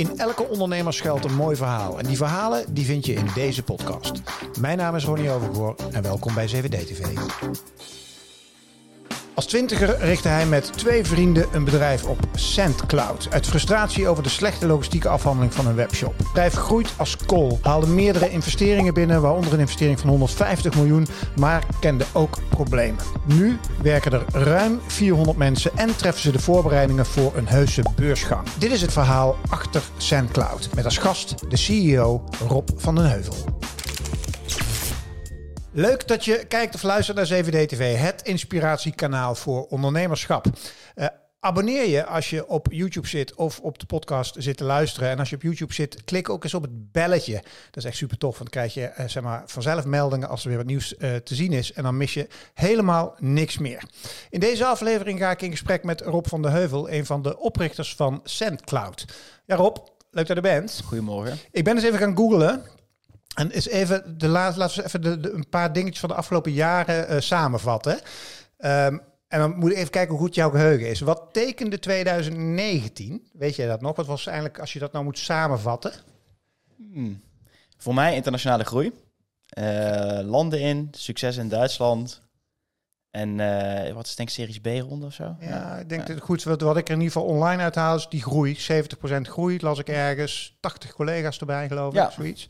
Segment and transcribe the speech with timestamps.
[0.00, 1.98] In elke ondernemer schuilt een mooi verhaal.
[1.98, 4.12] En die verhalen die vind je in deze podcast.
[4.60, 7.06] Mijn naam is Ronnie Overgoor en welkom bij 7D TV.
[9.34, 13.28] Als twintiger richtte hij met twee vrienden een bedrijf op SendCloud.
[13.30, 16.18] Uit frustratie over de slechte logistieke afhandeling van een webshop.
[16.18, 21.06] Het bedrijf groeit als kool, haalde meerdere investeringen binnen, waaronder een investering van 150 miljoen,
[21.36, 23.04] maar kende ook problemen.
[23.24, 28.48] Nu werken er ruim 400 mensen en treffen ze de voorbereidingen voor een heuse beursgang.
[28.58, 33.34] Dit is het verhaal achter SendCloud, met als gast de CEO Rob van den Heuvel.
[35.72, 40.46] Leuk dat je kijkt of luistert naar 7D TV, het inspiratiekanaal voor ondernemerschap.
[40.96, 41.06] Uh,
[41.40, 45.08] abonneer je als je op YouTube zit of op de podcast zit te luisteren.
[45.10, 47.32] En als je op YouTube zit, klik ook eens op het belletje.
[47.70, 50.42] Dat is echt super tof, want dan krijg je uh, zeg maar, vanzelf meldingen als
[50.42, 51.72] er weer wat nieuws uh, te zien is.
[51.72, 53.82] En dan mis je helemaal niks meer.
[54.30, 57.38] In deze aflevering ga ik in gesprek met Rob van de Heuvel, een van de
[57.38, 59.04] oprichters van SendCloud.
[59.46, 59.76] Ja Rob,
[60.10, 60.80] leuk dat je er bent.
[60.84, 61.38] Goedemorgen.
[61.50, 62.78] Ik ben eens even gaan googlen.
[63.34, 66.14] En is even de laatste, laten we even de, de, een paar dingetjes van de
[66.14, 68.00] afgelopen jaren uh, samenvatten.
[68.58, 71.00] Um, en dan moet ik even kijken hoe goed jouw geheugen is.
[71.00, 73.28] Wat tekende 2019?
[73.32, 73.96] Weet jij dat nog?
[73.96, 75.92] Wat was eigenlijk, als je dat nou moet samenvatten?
[76.76, 77.20] Hmm.
[77.76, 78.92] Voor mij internationale groei.
[79.58, 82.22] Uh, landen in, succes in Duitsland.
[83.10, 85.36] En uh, wat is denk ik Series B-ronde of zo?
[85.40, 85.78] Ja, ja.
[85.78, 86.42] ik denk dat goed.
[86.42, 88.58] Wat, wat ik er in ieder geval online uithaal is die groei.
[88.58, 90.56] 70% groei, las ik ergens.
[90.60, 92.10] 80 collega's erbij geloof ik, ja.
[92.10, 92.46] zoiets.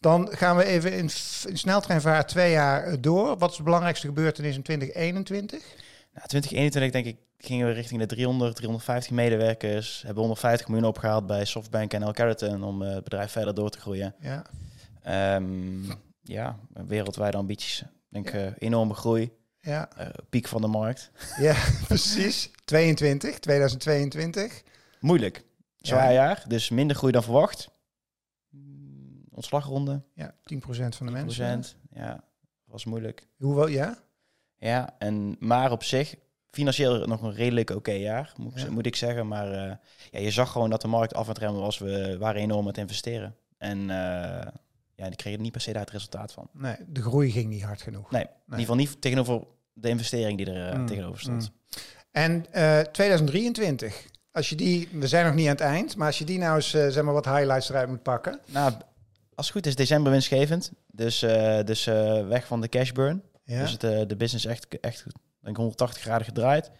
[0.00, 1.10] Dan gaan we even in,
[1.46, 3.38] in sneltreinvaart twee jaar door.
[3.38, 5.62] Wat is de belangrijkste gebeurtenis in 2021?
[6.12, 10.02] Nou, 2021 denk ik gingen we richting de 300, 350 medewerkers.
[10.02, 13.70] Hebben 150 miljoen opgehaald bij Softbank en El Carrington om uh, het bedrijf verder door
[13.70, 14.14] te groeien.
[14.20, 14.42] Ja,
[15.36, 15.86] um,
[16.22, 17.80] ja wereldwijde ambities.
[17.80, 18.38] Ik denk ja.
[18.38, 19.32] uh, enorme groei.
[19.60, 19.88] Ja.
[19.98, 21.10] Uh, piek van de markt.
[21.40, 21.56] Ja,
[21.86, 22.50] precies.
[22.64, 24.62] 22, 2022.
[25.00, 25.44] Moeilijk.
[25.76, 26.12] Zwaar ja.
[26.12, 27.70] jaar, dus minder groei dan verwacht.
[29.30, 30.02] Ontslagronde.
[30.14, 30.36] Ja, 10%
[30.88, 31.78] van de 10%, mensen.
[31.90, 32.24] Ja,
[32.64, 33.26] was moeilijk.
[33.36, 33.98] Hoewel, ja?
[34.56, 36.14] Ja, en maar op zich
[36.50, 38.70] financieel nog een redelijk oké okay jaar, moet, ja.
[38.70, 39.28] moet, ik zeggen.
[39.28, 39.74] Maar uh,
[40.10, 41.78] ja, je zag gewoon dat de markt af en remmen was.
[41.78, 43.36] We waren enorm aan het investeren.
[43.58, 44.40] En uh,
[44.98, 46.48] ja, die kregen niet per se daar het resultaat van.
[46.52, 48.10] Nee, de groei ging niet hard genoeg.
[48.10, 48.32] Nee, nee.
[48.32, 50.86] in ieder geval niet tegenover de investering die er uh, mm.
[50.86, 51.50] tegenover stond.
[51.50, 51.82] Mm.
[52.10, 52.46] En
[52.92, 56.38] 2023, als je die, we zijn nog niet aan het eind, maar als je die
[56.38, 58.40] nou eens zeg maar wat highlights eruit moet pakken.
[58.46, 58.72] Nou,
[59.34, 60.72] als het goed is, december winstgevend.
[60.86, 61.18] Dus,
[61.64, 61.84] dus
[62.28, 63.22] weg van de cash burn.
[63.44, 63.60] Ja.
[63.60, 65.04] Dus de, de business echt, echt
[65.40, 66.70] denk 180 graden gedraaid.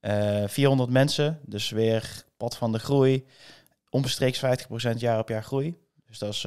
[0.00, 3.26] Uh, 400 mensen, dus weer pad van de groei.
[3.88, 5.76] Onbestreeks 50% jaar op jaar groei.
[6.06, 6.46] Dus dat is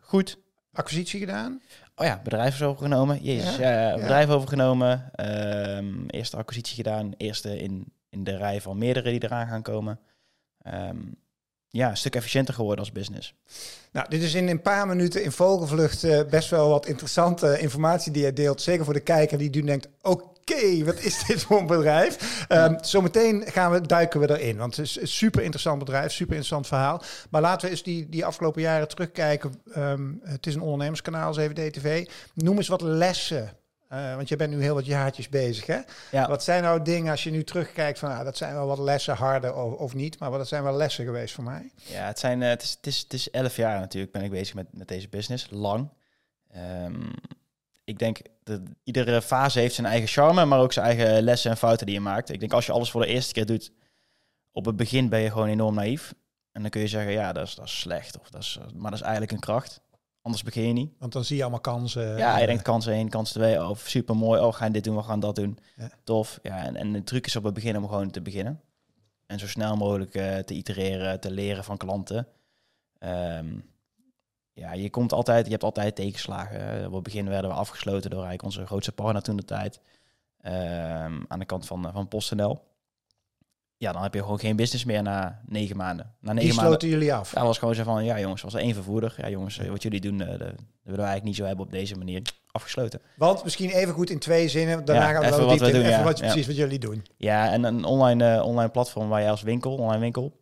[0.00, 0.38] goed.
[0.74, 1.60] Acquisitie gedaan?
[1.96, 3.22] Oh ja, bedrijf is overgenomen.
[3.22, 4.34] Jezus, ja, ja bedrijf ja.
[4.34, 5.10] overgenomen.
[5.76, 7.12] Um, eerste acquisitie gedaan.
[7.16, 9.98] Eerste in, in de rij van meerdere die eraan gaan komen.
[10.66, 11.14] Um,
[11.68, 13.34] ja, een stuk efficiënter geworden als business.
[13.92, 18.12] Nou, dit is in een paar minuten in vogelvlucht uh, best wel wat interessante informatie
[18.12, 18.62] die jij deelt.
[18.62, 22.44] Zeker voor de kijker die nu denkt, oké, okay, wat is dit voor een bedrijf?
[22.48, 26.36] Um, zometeen gaan we, duiken we erin, want het is een super interessant bedrijf, super
[26.36, 27.02] interessant verhaal.
[27.30, 29.62] Maar laten we eens die, die afgelopen jaren terugkijken.
[29.76, 32.06] Um, het is een ondernemerskanaal, 7DTV.
[32.34, 33.56] Noem eens wat lessen
[33.94, 35.78] uh, want je bent nu heel wat jaartjes bezig, hè?
[36.10, 36.28] Ja.
[36.28, 39.14] Wat zijn nou dingen, als je nu terugkijkt, van nou, dat zijn wel wat lessen,
[39.14, 41.70] harde of, of niet, maar wat zijn wel lessen geweest voor mij?
[41.74, 44.30] Ja, het, zijn, uh, het, is, het, is, het is elf jaar natuurlijk ben ik
[44.30, 45.88] bezig met, met deze business, lang.
[46.56, 47.10] Um,
[47.84, 51.56] ik denk dat iedere fase heeft zijn eigen charme, maar ook zijn eigen lessen en
[51.56, 52.30] fouten die je maakt.
[52.30, 53.72] Ik denk als je alles voor de eerste keer doet,
[54.52, 56.14] op het begin ben je gewoon enorm naïef.
[56.52, 58.90] En dan kun je zeggen, ja, dat is, dat is slecht, of dat is, maar
[58.90, 59.82] dat is eigenlijk een kracht.
[60.22, 60.92] Anders begin je niet.
[60.98, 62.16] Want dan zie je allemaal kansen.
[62.16, 63.68] Ja, je denkt kansen 1, kans 2.
[63.68, 64.40] Of super mooi.
[64.40, 65.58] Oh, we gaan dit doen, we gaan dat doen.
[65.76, 65.90] Ja.
[66.04, 66.38] Tof.
[66.42, 68.60] Ja, en, en de truc is op het begin om gewoon te beginnen.
[69.26, 72.26] En zo snel mogelijk uh, te itereren, te leren van klanten.
[72.98, 73.64] Um,
[74.54, 76.86] ja, je komt altijd, je hebt altijd tegenslagen.
[76.86, 79.80] Op het begin werden we afgesloten door eigenlijk onze grootste partner toen de tijd.
[80.46, 82.62] Um, aan de kant van, van PostNL
[83.76, 86.14] ja, dan heb je gewoon geen business meer na negen maanden.
[86.20, 87.34] Na negen Die sloten maanden, jullie af?
[87.34, 89.14] Ja, was gewoon zo van, ja jongens, was er één vervoerder.
[89.16, 92.22] Ja jongens, wat jullie doen, dat willen we eigenlijk niet zo hebben op deze manier.
[92.50, 93.00] Afgesloten.
[93.16, 95.70] Want misschien even goed in twee zinnen, daarna ja, gaan we even wel wat we
[95.70, 96.24] doen, even ja, wat, ja.
[96.24, 97.06] precies wat jullie doen.
[97.16, 100.40] Ja, en een online, uh, online platform waar je als winkel, online winkel,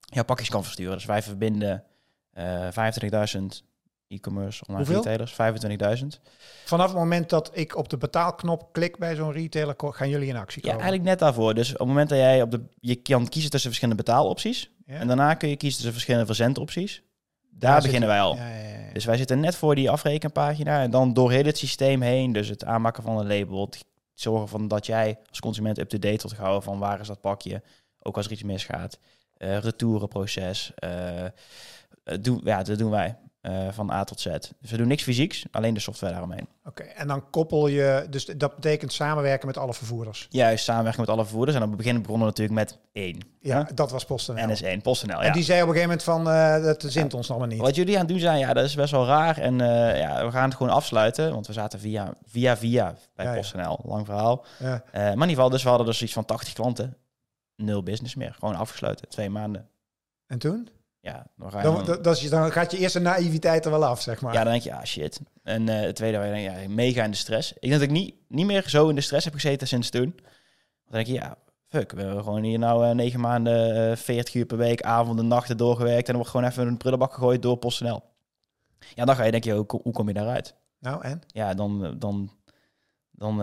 [0.00, 0.94] ja, pakjes kan versturen.
[0.94, 1.84] Dus wij verbinden
[2.38, 3.62] 25.000
[4.08, 5.26] e-commerce online Hoeveel?
[5.28, 6.06] retailers, 25.000.
[6.64, 10.36] Vanaf het moment dat ik op de betaalknop klik bij zo'n retailer, gaan jullie in
[10.36, 10.82] actie Ja, komen?
[10.82, 11.54] eigenlijk net daarvoor.
[11.54, 12.60] Dus op het moment dat jij op de...
[12.80, 14.70] Je kan kiezen tussen verschillende betaalopties.
[14.86, 14.94] Ja.
[14.94, 17.02] En daarna kun je kiezen tussen verschillende verzendopties.
[17.50, 18.34] Daar beginnen wij al.
[18.36, 18.92] Ja, ja, ja.
[18.92, 20.82] Dus wij zitten net voor die afrekenpagina.
[20.82, 22.32] En dan door heel het systeem heen.
[22.32, 23.64] Dus het aanmaken van een label.
[23.64, 23.84] Het
[24.14, 27.62] zorgen van dat jij als consument up-to-date wordt gehouden van waar is dat pakje.
[28.02, 28.98] Ook als er iets misgaat.
[29.36, 30.72] eh retourenproces.
[30.74, 31.30] eh, eh,
[32.20, 34.24] doen, ja, dat doen wij eh, van A tot Z.
[34.60, 36.48] Dus we doen niks fysieks, alleen de software daaromheen.
[36.64, 40.26] Oké, en dan koppel je, dus dat betekent samenwerken met alle vervoerders.
[40.30, 41.56] Juist samenwerken met alle vervoerders.
[41.56, 43.18] En op het begin begonnen we natuurlijk met één.
[43.40, 44.48] Ja, dat was PostNL.
[44.48, 45.18] NS1, PostNL.
[45.20, 45.32] En Ja.
[45.32, 47.58] die zei op een gegeven moment van, eh, dat zint ons allemaal niet.
[47.60, 49.38] Wat jullie aan het doen zijn, ja, dat is best wel raar.
[49.38, 51.32] En eh, ja, we gaan het gewoon afsluiten.
[51.32, 53.34] Want we zaten via via, via bij Ja.
[53.34, 53.78] PostNL.
[53.84, 54.44] Lang verhaal.
[54.58, 54.82] Ja.
[54.92, 56.96] Eh, maar in ieder geval, dus we hadden dus iets van 80 klanten.
[57.56, 58.36] Nul business meer.
[58.38, 59.08] Gewoon afgesloten.
[59.08, 59.68] Twee maanden.
[60.26, 60.68] En toen?
[61.04, 63.64] Ja, dan, ga je Dan, dan- dat, dat is, je- dan gaat je eerste naïviteit
[63.64, 64.32] er wel af, zeg maar.
[64.34, 65.20] ja, dan denk je, ah shit.
[65.42, 67.52] En eh, het tweede, waar je denkt, ja, mega in de stress.
[67.52, 70.14] Ik denk dat ik niet, niet meer zo in de stress heb gezeten sinds toen.
[70.84, 71.36] Dan denk je, ja,
[71.68, 71.92] fuck.
[71.92, 75.56] We hebben gewoon hier nou eh, negen maanden, eh 40 uur per week, avonden, nachten
[75.56, 75.98] doorgewerkt.
[75.98, 78.02] En dan wordt gewoon even een prullenbak gegooid door PostNL.
[78.94, 80.54] Ja, dan ga je denken, hoe, hoe kom je daaruit?
[80.78, 81.20] Nou, en?
[81.26, 82.30] Ja, dan, dan,
[83.10, 83.36] dan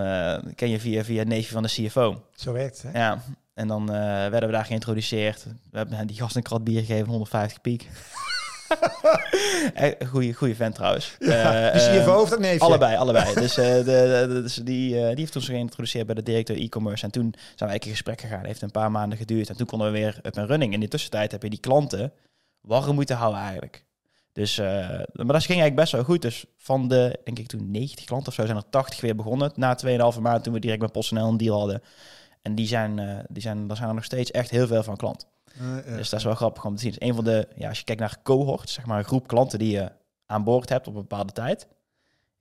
[0.55, 2.23] ken je via, via het neefje van de CFO.
[2.35, 2.99] Zo werkt het, hè?
[2.99, 3.21] Ja,
[3.61, 5.43] en dan eh, werden we daar geïntroduceerd.
[5.71, 7.87] We hebben die gast een krat bier gegeven, 150 piek.
[9.73, 11.15] Eh, goeie, goeie vent trouwens.
[11.19, 12.59] Ja, Eh, dus je ehm, hoofd neefje.
[12.59, 13.33] Allebei, allebei.
[13.33, 17.05] dus eh, de, dus die, eh, die heeft ons geïntroduceerd bij de directeur e-commerce.
[17.05, 18.45] En toen zijn wij in gesprek gegaan.
[18.45, 19.49] heeft een paar maanden geduurd.
[19.49, 20.73] En toen konden we weer up en running.
[20.73, 22.13] In de tussentijd heb je die klanten
[22.61, 23.85] warm moeten houden eigenlijk.
[24.33, 24.65] Dus, eh,
[25.11, 26.21] maar dat ging eigenlijk best wel goed.
[26.21, 29.51] Dus van de, denk ik toen 90 klanten of zo, zijn er 80 weer begonnen.
[29.55, 31.81] Na 2,5 maand toen we direct met PostNL een deal hadden.
[32.41, 34.95] En die zijn, eh, die zijn, daar zijn er nog steeds echt heel veel van
[34.97, 35.27] klant.
[35.59, 36.91] Eh, eh, Dus dat is wel grappig om te zien.
[36.91, 39.59] Dus een van de, ja, als je kijkt naar cohort, zeg maar een groep klanten
[39.59, 39.91] die je
[40.25, 41.67] aan boord hebt op een bepaalde tijd,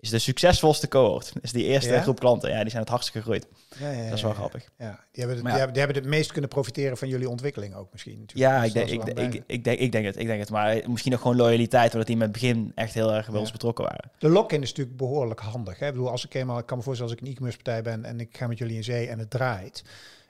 [0.00, 1.32] is de succesvolste cohort.
[1.40, 2.00] Is die eerste Ja?
[2.00, 2.50] groep klanten.
[2.50, 3.46] Ja, die zijn het hardst gegroeid.
[3.78, 4.62] ja, ja, Dat is wel grappig.
[4.78, 7.74] Ja, die hebben, het, die, hebben, die hebben het meest kunnen profiteren van jullie ontwikkeling
[7.74, 8.18] ook misschien.
[8.20, 8.50] natuurlijk.
[8.52, 10.16] Ja, Dus ik denk, ik, ik, ik, denk, ik denk het.
[10.18, 10.50] Ik denk het.
[10.50, 13.52] Maar misschien ook gewoon loyaliteit, omdat die met het begin echt heel erg bij ons
[13.52, 14.10] betrokken waren.
[14.18, 15.78] De lock-in is natuurlijk behoorlijk handig.
[15.78, 15.86] Hè?
[15.86, 18.04] Ik bedoel, als ik eenmaal, ik kan me voorstellen als ik een e-commerce partij ben
[18.04, 19.82] en ik ga met jullie in zee en het draait.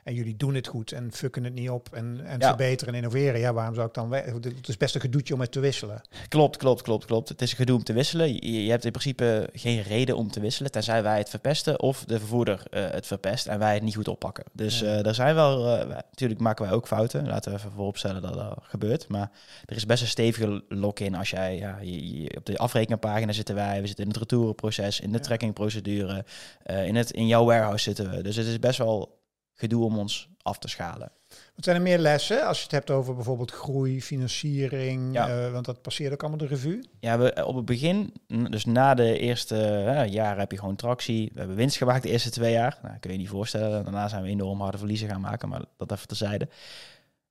[0.05, 2.47] En jullie doen het goed en fucken het niet op en, en Ja.
[2.49, 3.41] verbeteren en innoveren.
[3.41, 4.13] Ja, waarom zou ik dan...
[4.13, 6.01] Het is best een gedoetje om het te wisselen.
[6.29, 7.29] Klopt, klopt, klopt, klopt.
[7.29, 8.33] Het is een gedoe om te wisselen.
[8.33, 12.05] Je, je hebt in principe geen reden om te wisselen, tenzij wij het verpesten of
[12.05, 14.45] de vervoerder eh, het verpest en wij het niet goed oppakken.
[14.53, 14.87] Dus Ja.
[14.87, 17.27] eh er zijn wel, eh, natuurlijk maken wij ook fouten.
[17.27, 19.09] Laten we even vooropstellen dat dat gebeurt.
[19.09, 19.31] Maar
[19.67, 23.55] er is best een stevige lock-in als jij, ja, je, je- op de afrekenpagina zitten
[23.55, 25.23] wij, we zitten in het retourenproces, in de Ja.
[25.25, 26.25] trackingprocedure,
[26.63, 28.23] eh, in, het, in jouw warehouse zitten we.
[28.23, 29.19] Dus het is best wel
[29.61, 31.13] gedoe om ons af te schalen.
[31.55, 35.13] Wat zijn er meer lessen als je het hebt over bijvoorbeeld groei, financiering?
[35.15, 35.29] Ja.
[35.47, 36.85] eh, want dat passeert ook allemaal de revue.
[37.01, 41.31] Ja, we, op het begin, dus na de eerste eh, jaren heb je gewoon tractie.
[41.33, 42.79] We hebben winst gemaakt de eerste twee jaar.
[42.83, 43.83] Nou, kun je je niet voorstellen.
[43.85, 46.45] Daarna zijn we enorm harde verliezen gaan maken, maar dat even terzijde.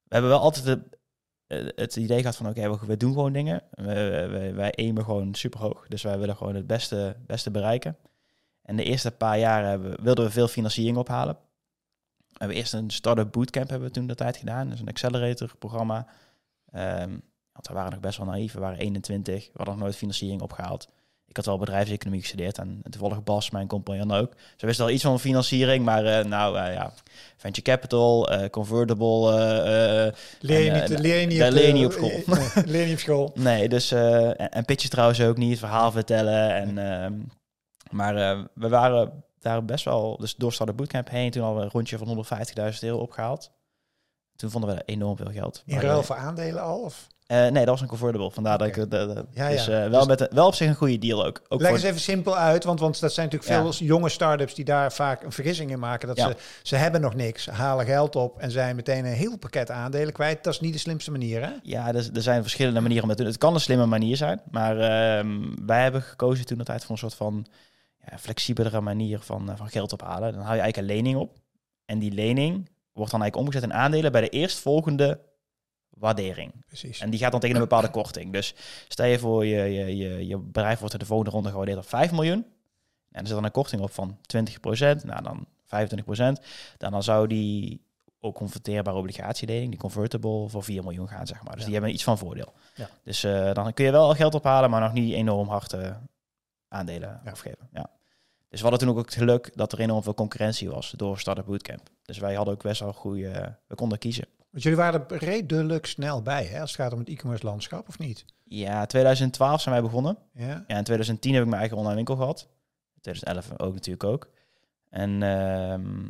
[0.04, 0.80] We hebben wel altijd de,
[1.48, 3.62] eh, het idee gehad van, oké, we, we doen gewoon dingen.
[3.72, 5.86] We, we- wij aimen gewoon super hoog.
[5.88, 7.98] Dus wij willen gewoon het beste, beste bereiken.
[8.62, 11.38] En de eerste paar jaren hebben, wilden we veel financiering ophalen.
[12.40, 14.70] We hebben eerst een start-up bootcamp hebben we toen de tijd gedaan.
[14.70, 16.08] Dus een accelerator programma.
[16.72, 17.10] Ehm,
[17.54, 18.54] want we waren nog best wel naïef.
[18.54, 19.46] We waren 21.
[19.46, 20.88] We hadden nog nooit financiering opgehaald.
[21.28, 24.34] Ik had wel bedrijfseconomie gestudeerd en toevallig Bas, mijn compagnon ook.
[24.58, 26.94] Ze wisten al iets van financiering, maar eh, nou eh, ja,
[27.38, 29.32] venture capital, eh, convertible.
[30.40, 32.10] Leer je En, niet, leer je niet, op leer je de- niet op school.
[32.36, 33.32] Nee, leer je niet op school.
[33.50, 36.54] nee, dus en, en pitches trouwens ook niet, verhaal vertellen.
[36.56, 37.14] En, ehm,
[37.92, 41.72] maar we waren daar best wel, dus door Startup Bootcamp heen, toen hadden we een
[41.72, 42.26] rondje van
[42.74, 43.52] 150.000 euro opgehaald.
[44.36, 45.64] Toen vonden we enorm veel geld.
[45.66, 46.80] In Maar, ruil eh, voor aandelen al?
[46.82, 47.08] Of?
[47.28, 48.32] eh, nee, dat was een convertible.
[48.32, 48.76] Vandaar dat ik...
[48.76, 51.42] het, eh, Ja, dus wel, Dus- met een, wel op zich een goede deal ook.
[51.48, 53.62] ook Leg eens even simpel uit, want, want dat zijn natuurlijk Ja.
[53.72, 56.08] veel jonge start-ups die daar vaak een vergissing in maken.
[56.08, 59.72] Dat ze, ze hebben nog niks, halen geld op en zijn meteen een heel pakket
[59.72, 60.44] aandelen kwijt.
[60.44, 61.52] Dat is niet de slimste manier, hè?
[61.64, 63.32] Ja, er, er zijn verschillende manieren om dat te doen.
[63.32, 66.92] Het kan een slimme manier zijn, maar ehm, wij hebben gekozen toen de tijd voor
[66.92, 67.46] een soort van
[68.18, 70.34] flexibelere manier van, eh, van geld ophalen.
[70.34, 71.38] Dan haal je eigenlijk een lening op.
[71.86, 75.20] En die lening wordt dan eigenlijk omgezet in aandelen bij de eerstvolgende
[75.90, 76.66] waardering.
[76.66, 77.00] Precies.
[77.00, 78.34] En die gaat dan tegen een bepaalde korting.
[78.34, 78.56] Dus
[78.88, 81.88] stel je voor, je, je, je, je bedrijf wordt in de volgende ronde gewaardeerd op
[81.88, 82.46] 5 miljoen.
[83.12, 86.44] En er zit dan een korting op van 20%, nou dan 25%.
[86.78, 87.88] Dan, dan zou die
[88.20, 91.52] ook converteerbare obligatielening, die convertible, voor 4 miljoen gaan, zeg maar.
[91.52, 91.66] Dus Ja.
[91.66, 92.54] die hebben iets van voordeel.
[92.76, 92.90] Ja.
[93.04, 95.96] Dus eh, dan kun je wel geld ophalen, maar nog niet enorm hard eh,
[96.68, 97.32] aandelen Ja.
[97.32, 97.70] afgeven.
[97.74, 97.90] Ja.
[98.50, 101.46] Dus we hadden toen ook het geluk dat er enorm veel concurrentie was door Startup
[101.46, 101.90] Bootcamp.
[102.04, 104.26] Dus wij hadden ook best wel goede, we konden kiezen.
[104.50, 107.88] Want jullie waren er redelijk snel bij, hè, als het gaat om het e-commerce landschap,
[107.88, 108.26] of niet?
[108.44, 110.18] Ja, 2012 zijn wij begonnen.
[110.34, 110.64] Ja.
[110.68, 112.48] Ja, in 2010 heb ik mijn eigen online winkel gehad.
[112.96, 114.30] In 2011 ook natuurlijk ook.
[114.90, 116.04] En ehm,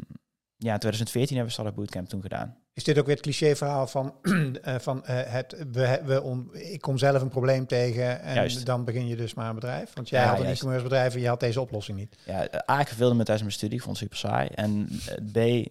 [0.57, 2.57] ja, in 2014 hebben we Startup Bootcamp toen gedaan.
[2.79, 4.13] Is dit ook weer het clichéverhaal van,
[4.61, 8.65] eh, van eh, het, we, we on, ik kom zelf een probleem tegen en Juist.
[8.65, 9.93] dan begin je dus maar een bedrijf?
[9.93, 10.57] Want jij Ja, had een juist.
[10.57, 12.15] e-commerce bedrijf en je had deze oplossing niet.
[12.25, 14.47] Ja, A, ik verveelde me tijdens mijn studie, ik vond het super saai.
[14.55, 14.87] En
[15.33, 15.69] eh, B,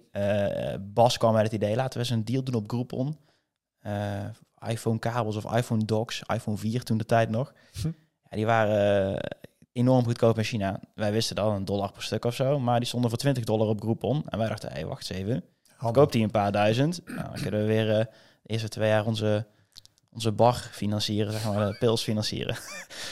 [0.95, 3.17] Bas kwam met het idee, laten we eens een deal doen op Groupon.
[3.79, 4.25] eh,
[4.69, 7.53] iPhone kabels of iPhone docks, iPhone 4 toen de tijd nog.
[7.81, 7.87] Hm.
[8.23, 9.19] Ja, die waren
[9.73, 10.81] enorm goedkoop in China.
[10.95, 12.59] Wij wisten dat, een dollar per stuk of zo.
[12.59, 14.23] Maar die stonden voor 20 dollar op Groupon.
[14.29, 15.45] En wij dachten, hé, wacht eens even.
[15.79, 16.03] Handel.
[16.03, 17.01] Koopt die een paar duizend.
[17.05, 18.05] Nou, dan kunnen we weer eh,
[18.43, 19.47] de eerste twee jaar onze,
[20.13, 22.57] onze bar financieren, zeg maar, de pils financieren.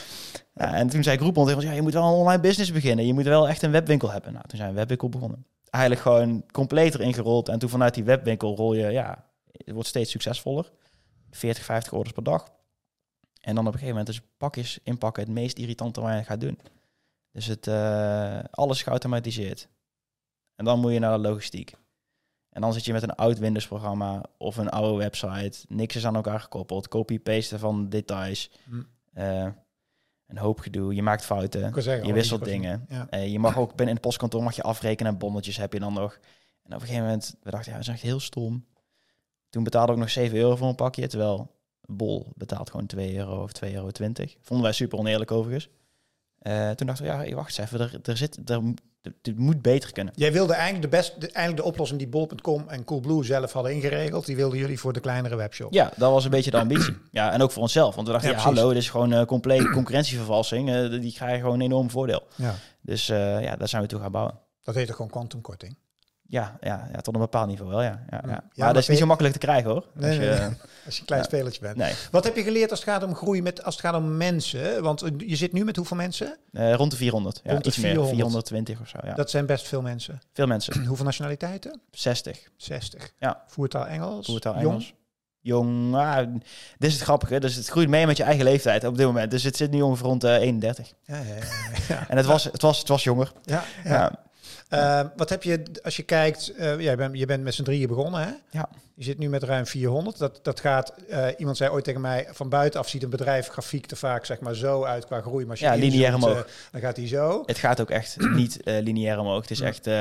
[0.59, 3.05] ja, en toen zei Groupon tegen ja, je moet wel een online business beginnen.
[3.05, 4.33] Je moet wel echt een webwinkel hebben.
[4.33, 5.45] Nou, toen zijn we webwinkel begonnen.
[5.69, 7.49] Eigenlijk gewoon compleet erin gerold.
[7.49, 10.71] En toen vanuit die webwinkel rol je, ja, het wordt steeds succesvoller.
[11.31, 12.51] 40, 50 orders per dag.
[13.41, 16.41] En dan op een gegeven moment is pakjes inpakken het meest irritante waar je gaat
[16.41, 16.59] doen.
[17.31, 19.67] Dus het, eh, alles geautomatiseerd.
[20.55, 21.73] En dan moet je naar de logistiek.
[22.57, 25.65] En dan zit je met een oud Windows-programma of een oude website.
[25.67, 26.87] Niks is aan elkaar gekoppeld.
[26.87, 28.51] Copy-pasten van details.
[28.63, 28.81] Hm.
[29.13, 29.47] Eh,
[30.27, 30.95] een hoop gedoe.
[30.95, 31.81] Je maakt fouten.
[31.81, 32.85] Zeggen, Je wisselt dingen.
[32.89, 33.07] Ja.
[33.09, 35.79] Eh, je mag ook binnen in het postkantoor mag je afrekenen en bonnetjes heb je
[35.79, 36.13] dan nog.
[36.63, 38.65] En op een gegeven moment, we dachten, ja, dat is echt heel stom.
[39.49, 43.43] Toen betaalde ik nog 7 euro voor een pakje, terwijl Bol betaalt gewoon 2 euro
[43.43, 43.91] of 2,20 euro.
[44.41, 45.69] Vonden wij super oneerlijk overigens.
[46.39, 48.61] Eh, toen dachten we, ja, wacht eens even, er, er zit, er,
[49.21, 50.13] het moet beter kunnen.
[50.15, 53.73] Jij wilde eigenlijk de, best, de, eigenlijk de oplossing die Bol.com en Coolblue zelf hadden
[53.73, 55.73] ingeregeld, die wilden jullie voor de kleinere webshop.
[55.73, 56.95] Ja, dat was een beetje de ambitie.
[57.11, 57.95] Ja, en ook voor onszelf.
[57.95, 60.69] Want we dachten, Ja, hallo, dit is gewoon eh complete concurrentievervalsing.
[60.69, 62.27] Eh, die krijgen gewoon een enorm voordeel.
[62.35, 62.55] Ja.
[62.81, 64.39] Dus eh, ja, daar zijn we toe gaan bouwen.
[64.63, 65.77] Dat heet toch gewoon kwantumkorting?
[66.29, 67.87] Ja, ja, ja, tot een bepaald niveau wel, ja.
[67.87, 68.19] ja, ja.
[68.21, 69.85] Ja, maar maar dat is niet zo makkelijk te krijgen, hoor.
[69.93, 70.49] Nee, Als je- nee.
[70.85, 71.75] Als je een klein spelertje bent.
[71.75, 71.93] nee.
[72.11, 74.83] Wat heb je geleerd als het gaat om groei met als het gaat om mensen?
[74.83, 76.37] Want eh, je zit nu met hoeveel mensen?
[76.51, 77.39] Eh, rond de 400.
[77.43, 77.91] Ja, Rond de iets meer.
[77.91, 78.15] 400.
[78.17, 79.13] 420 of zo, ja.
[79.13, 80.21] Dat zijn best veel mensen.
[80.33, 80.83] Veel mensen.
[80.87, 81.81] Hoeveel nationaliteiten?
[81.91, 82.39] 60.
[82.57, 83.11] 60.
[83.19, 83.43] Ja.
[83.47, 84.25] Voertaal Engels.
[84.25, 84.65] Voertaal Jong?
[84.65, 84.93] Engels.
[85.39, 86.17] Jong, ah,
[86.77, 87.39] dit is het grappige.
[87.39, 89.31] Dus het groeit mee met je eigen leeftijd op dit moment.
[89.31, 90.93] Dus het zit nu ongeveer rond 31.
[91.03, 91.41] Ja, ja, ja.
[91.87, 92.05] ja.
[92.09, 93.31] En het was, het was, het was jonger.
[93.43, 94.25] ja, ja.
[94.69, 94.99] Ja.
[95.03, 97.87] Eh, wat heb je, als je kijkt, eh, jij bent, je bent met z'n drieën
[97.87, 98.29] begonnen, hè?
[98.49, 98.69] Ja.
[98.95, 100.17] Je zit nu met ruim 400.
[100.17, 103.91] Dat, dat gaat, eh, iemand zei ooit tegen mij, van buitenaf ziet een bedrijf grafiek
[103.91, 105.41] er vaak zeg maar zo uit qua groei.
[105.41, 106.47] Maar als je Ja, lineair omhoog.
[106.71, 107.43] dan gaat hij zo.
[107.45, 109.41] Het gaat ook echt niet lineair omhoog.
[109.41, 109.65] Het is Ja.
[109.65, 109.87] echt...
[109.87, 109.95] eh,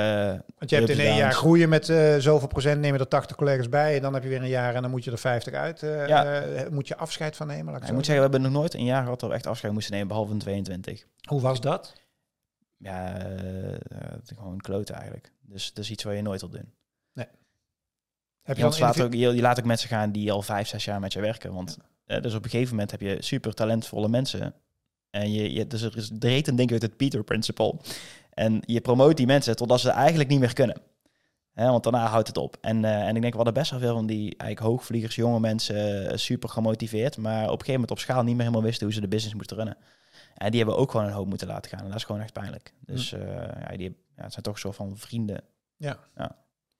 [0.59, 1.87] Want je hebt in één jaar groeien met
[2.19, 3.97] zoveel procent, nemen er 80 collega's bij.
[3.97, 5.83] En dan heb je weer een jaar en dan moet je er 50 uit.
[5.83, 6.43] eh, Ja.
[6.71, 7.65] moet je afscheid van nemen?
[7.67, 9.35] laat ik ik zo moet zeggen, we hebben nog nooit een jaar gehad dat we
[9.35, 11.05] echt afscheid moesten nemen, behalve een 22.
[11.29, 11.93] Hoe was dat?
[12.77, 13.79] Ja, eh, eh,
[14.25, 15.33] gewoon kloten eigenlijk.
[15.41, 16.73] Dus dat is iets waar je nooit wil doen.
[18.47, 21.01] Heb Je, individu- ook, je, je laat ook mensen gaan die al vijf, zes jaar
[21.01, 21.55] met je werken.
[21.55, 24.55] Want eh, dus op een gegeven moment heb je super talentvolle mensen.
[25.11, 27.75] En je, je, dus er, is, er heet een ding uit het Peter Principle.
[28.31, 30.81] En je promoot die mensen totdat ze eigenlijk niet meer kunnen.
[31.55, 32.57] Want daarna houdt het op.
[32.61, 35.41] En, eh, en ik denk, we hadden best wel veel van die eigenlijk hoogvliegers, jonge
[35.41, 37.17] mensen, super gemotiveerd.
[37.17, 39.35] Maar op een gegeven moment op schaal niet meer helemaal wisten hoe ze de business
[39.35, 39.77] moesten runnen.
[40.37, 41.81] En die hebben ook gewoon een hoop moeten laten gaan.
[41.81, 42.75] En dat is gewoon echt pijnlijk.
[42.81, 43.21] Dus eh,
[43.69, 45.41] ja, die, ja, het zijn toch soort van vrienden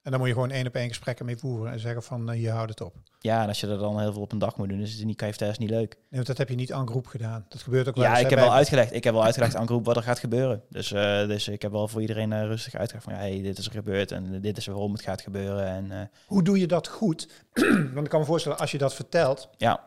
[0.03, 2.43] En dan moet je gewoon één op één gesprekken mee voeren en zeggen van eh,
[2.43, 2.95] je houdt het op.
[3.19, 5.05] Ja, en als je er dan heel veel op een dag moet doen, is het
[5.05, 5.95] niet KFT is niet leuk.
[5.95, 7.47] Nee, want dat heb je niet aan groep gedaan.
[7.49, 8.93] Dat gebeurt ook wel Ja, eens, ik heb wel uitgelegd.
[8.93, 10.63] Ik heb wel uitgelegd aan groep wat er gaat gebeuren.
[10.71, 13.59] Dus, eh, dus ik heb wel voor iedereen eh, rustig uitgelegd van ja, hey, dit
[13.59, 15.67] is er gebeurd en dit is waarom het gaat gebeuren.
[15.67, 17.29] En eh, Hoe doe je dat goed?
[17.95, 19.85] Want ik kan me voorstellen, als je dat vertelt, ja,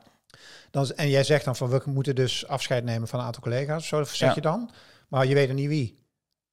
[0.72, 3.88] dan, en jij zegt dan van we moeten dus afscheid nemen van een aantal collega's,
[3.88, 4.36] zo zeg Ja.
[4.36, 4.70] je dan.
[5.08, 5.98] Maar je weet er niet wie.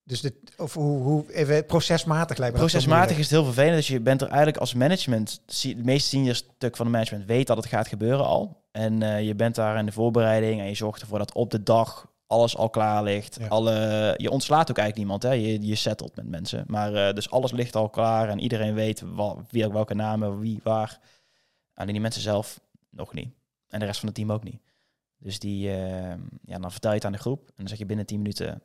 [0.02, 3.75] Dus dit, of hoe, hoe even procesmatig lijkt me procesmatig is het heel vervelend.
[3.76, 7.47] Dus je bent er eigenlijk als management, het meest senior stuk van de management weet
[7.47, 8.64] dat het gaat gebeuren al.
[8.73, 11.62] En eh, je bent daar in de voorbereiding en je zorgt ervoor dat op de
[11.62, 13.37] dag alles al klaar ligt.
[13.40, 13.47] Ja.
[13.47, 15.31] Alle, je ontslaat ook eigenlijk niemand, hè?
[15.33, 16.64] Je, je settelt met mensen.
[16.66, 20.61] Maar eh, dus alles ligt al klaar en iedereen weet wa- wie, welke namen, wie,
[20.62, 20.99] waar.
[21.75, 23.28] Alleen die mensen zelf nog niet.
[23.68, 24.61] En de rest van het team ook niet.
[25.18, 27.87] Dus die, eh, ja, dan vertel je het aan de groep en dan zeg je
[27.87, 28.62] binnen 10 minuten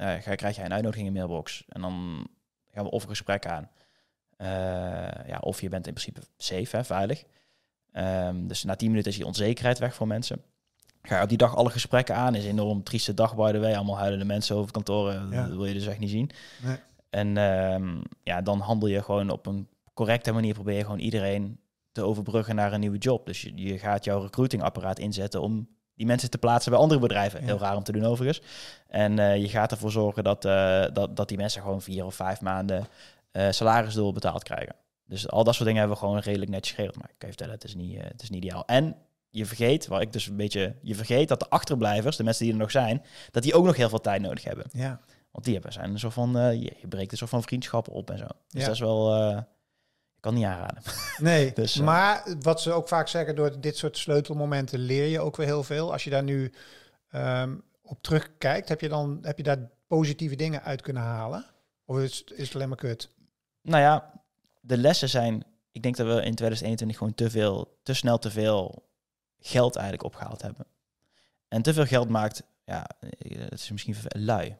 [0.00, 1.64] eh, ga, krijg jij een uitnodiging in mailbox.
[1.68, 2.26] En dan
[2.72, 3.70] gaan we of een gesprek aan.
[4.36, 4.48] Eh,
[5.26, 7.24] ja, of je bent in principe safe, hè, veilig.
[7.92, 10.42] Ehm, dus na 10 minuten is die onzekerheid weg voor mensen.
[11.02, 12.34] Ga je op die dag alle gesprekken aan.
[12.34, 13.74] Is een enorm trieste dag, by the way.
[13.74, 15.30] Allemaal huilende mensen over kantoren.
[15.30, 15.46] Ja.
[15.46, 16.30] Dat wil je dus echt niet zien.
[16.62, 16.76] Nee.
[17.10, 20.54] En ehm, ja, dan handel je gewoon op een correcte manier.
[20.54, 21.60] Probeer je gewoon iedereen
[21.92, 23.26] te overbruggen naar een nieuwe job.
[23.26, 27.40] Dus je, je gaat jouw recruitingapparaat inzetten om die mensen te plaatsen bij andere bedrijven.
[27.40, 27.46] Ja.
[27.46, 28.42] Heel raar om te doen overigens.
[28.88, 32.14] En eh, je gaat ervoor zorgen dat, eh, dat, dat die mensen gewoon vier of
[32.14, 32.86] vijf maanden
[33.30, 34.74] eh salarisdoel betaald krijgen.
[35.06, 36.98] Dus al dat soort dingen hebben we gewoon redelijk netjes geregeld.
[36.98, 38.64] Maar ik kan je vertellen, het is niet, het is niet ideaal.
[38.66, 38.96] En
[39.30, 42.52] je vergeet, waar ik dus een beetje, je vergeet dat de achterblijvers, de mensen die
[42.52, 44.66] er nog zijn, dat die ook nog heel veel tijd nodig hebben.
[44.72, 45.00] Ja.
[45.30, 48.10] Want die hebben zijn een soort van, je, je breekt een soort van vriendschappen op
[48.10, 48.26] en zo.
[48.48, 48.64] Dus Ja.
[48.64, 49.34] dat is wel,
[50.20, 50.82] ik kan niet aanraden.
[51.18, 55.20] Nee, Dus, eh, maar wat ze ook vaak zeggen, door dit soort sleutelmomenten leer je
[55.20, 55.92] ook weer heel veel.
[55.92, 56.52] Als je daar nu
[57.10, 61.44] ehm, op terugkijkt, heb je, dan, heb je daar positieve dingen uit kunnen halen?
[61.84, 63.10] Of is, is het alleen maar kut?
[63.62, 64.12] Nou ja,
[64.60, 68.30] de lessen zijn ik denk dat we in 2021 gewoon te veel, te snel te
[68.30, 68.88] veel
[69.40, 70.66] geld eigenlijk opgehaald hebben.
[71.48, 74.56] En te veel geld maakt, ja, eh, het is misschien lui.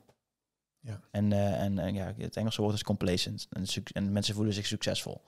[0.81, 1.01] Ja.
[1.11, 3.47] En, eh, en, en ja, het Engelse woord is complacent.
[3.51, 5.23] En, en mensen voelen zich succesvol.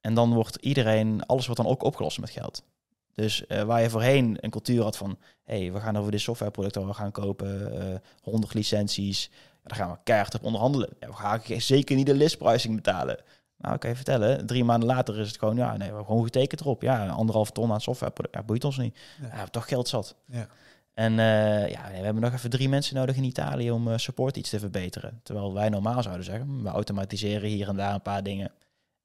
[0.00, 2.64] En dan wordt iedereen, alles wordt dan ook opgelost met geld.
[3.14, 6.20] Dus eh, waar je voorheen een cultuur had van, hé, hey, we gaan over dit
[6.20, 10.88] softwareproduct we gaan kopen, eh 100 licenties, ja, daar gaan we keihard op onderhandelen.
[11.00, 13.18] Ja, we gaan zeker niet de listpricing betalen.
[13.56, 16.24] Nou, kan je vertellen, drie maanden later is het gewoon, ja, nee, we hebben gewoon
[16.24, 16.82] getekend erop.
[16.82, 18.94] Ja, anderhalf ton aan softwareproduct, ja, boeit ons niet.
[18.96, 19.24] Ja.
[19.24, 19.28] Ja.
[19.28, 20.14] we hebben toch geld zat.
[20.26, 20.46] Ja.
[21.00, 24.36] En eh, ja, we hebben nog even drie mensen nodig in Italië om eh, support
[24.36, 25.20] iets te verbeteren.
[25.22, 28.52] Terwijl wij normaal zouden zeggen, we automatiseren hier en daar een paar dingen.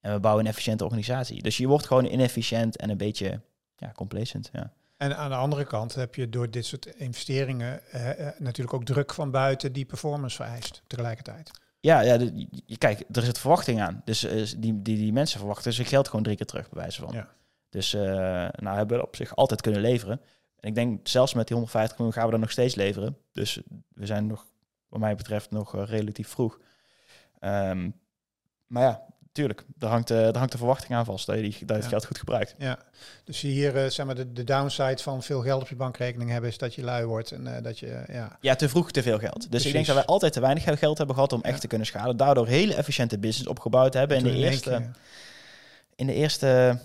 [0.01, 1.41] En we bouwen een efficiënte organisatie.
[1.41, 3.41] Dus je wordt gewoon inefficiënt en een beetje
[3.75, 4.49] ja, complacent.
[4.53, 4.71] Ja.
[4.97, 9.13] En aan de andere kant heb je door dit soort investeringen eh, natuurlijk ook druk
[9.13, 11.51] van buiten die performance vereist tegelijkertijd.
[11.79, 12.47] Ja, ja de,
[12.77, 14.01] kijk, er zit verwachting aan.
[14.05, 14.19] Dus
[14.57, 17.13] die, die, die mensen verwachten zijn geld gewoon drie keer terug, bij wijze van.
[17.13, 17.27] Ja.
[17.69, 20.21] Dus nou hebben we op zich altijd kunnen leveren.
[20.65, 23.17] En ik denk zelfs met die 150 miljoen gaan we dat nog steeds leveren.
[23.31, 23.59] Dus
[23.93, 24.45] we zijn nog,
[24.89, 26.59] wat mij betreft, nog eh, relatief vroeg.
[27.39, 27.89] Ehm,
[28.67, 31.67] maar ja, tuurlijk, er hangt, eh, hangt de verwachting aan vast dat je, die, dat
[31.67, 31.89] je het Ja.
[31.89, 32.55] geld goed gebruikt.
[32.57, 32.79] Ja,
[33.23, 36.49] dus hier eh, zeg maar de, de downside van veel geld op je bankrekening hebben
[36.49, 38.37] is dat je lui wordt en dat je ja.
[38.41, 39.39] Ja, te vroeg te veel geld.
[39.39, 39.67] Dus Precies.
[39.67, 42.17] ik denk dat wij altijd te weinig geld hebben gehad om echt te kunnen schalen.
[42.17, 44.23] Daardoor hele efficiënte business opgebouwd hebben.
[44.23, 44.89] De in één eerste,
[45.95, 46.79] in de eerste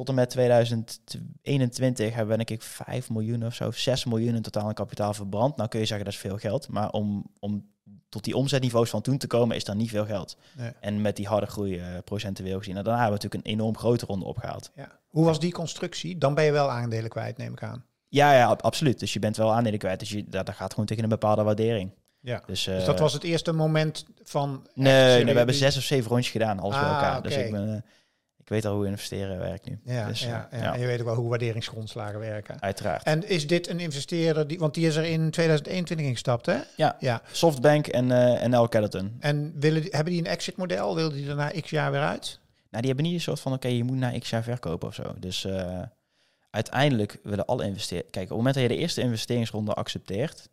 [0.00, 4.42] tot en met 2021 hebben we denk ik 5 miljoen of zo, 6 miljoen in
[4.42, 5.56] totaal aan kapitaal verbrand.
[5.56, 7.68] Nou kun je zeggen dat is veel geld, maar om, om
[8.08, 10.36] tot die omzetniveaus van toen te komen is dan niet veel geld.
[10.56, 10.70] Nee.
[10.80, 12.76] En met die harde groei eh, procentueel gezien.
[12.76, 14.70] En daarna hebben we natuurlijk een enorm grote ronde opgehaald.
[14.74, 14.98] ja.
[15.08, 16.18] Hoe was die constructie?
[16.18, 17.84] Dan ben je wel aandelen kwijt, neem ik aan.
[18.08, 18.98] Ja, ja, ab- absoluut.
[18.98, 19.98] Dus je bent wel aandelen kwijt.
[19.98, 21.90] Dus je, dat, dat gaat gewoon tegen een bepaalde waardering.
[22.20, 22.42] Ja.
[22.46, 24.66] Dus, Dus eh, dat was het eerste moment van.
[24.74, 27.22] Nee, we hebben zes of zeven rondjes gedaan, alles bij Ah, elkaar.
[27.22, 27.42] Dus oké.
[27.44, 27.82] ik, ben, eh,
[28.50, 29.78] weet al hoe investeren werkt nu.
[29.84, 30.64] Ja, Dus, ja, eh, ja.
[30.64, 30.74] ja.
[30.74, 32.60] En je weet ook wel hoe waarderingsgrondslagen werken.
[32.60, 33.02] Uiteraard.
[33.02, 36.58] En is dit een investeerder, die, want die is er in 2021 ingestapt, hè?
[36.76, 36.96] Ja.
[36.98, 37.22] ja.
[37.32, 38.68] Softbank en, eh en L.
[39.18, 40.94] En willen die, hebben die een exit model?
[40.94, 42.38] Willen die er na x jaar weer uit?
[42.70, 44.94] Nou, die hebben niet een soort van, oké, je moet na x jaar verkopen of
[44.94, 45.14] zo.
[45.18, 45.82] Dus eh,
[46.50, 48.10] uiteindelijk willen alle investeren.
[48.10, 50.48] Kijk, op het moment dat je de eerste investeringsronde accepteert,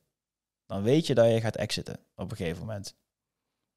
[0.66, 2.96] dan weet je dat je gaat exiten op een gegeven moment.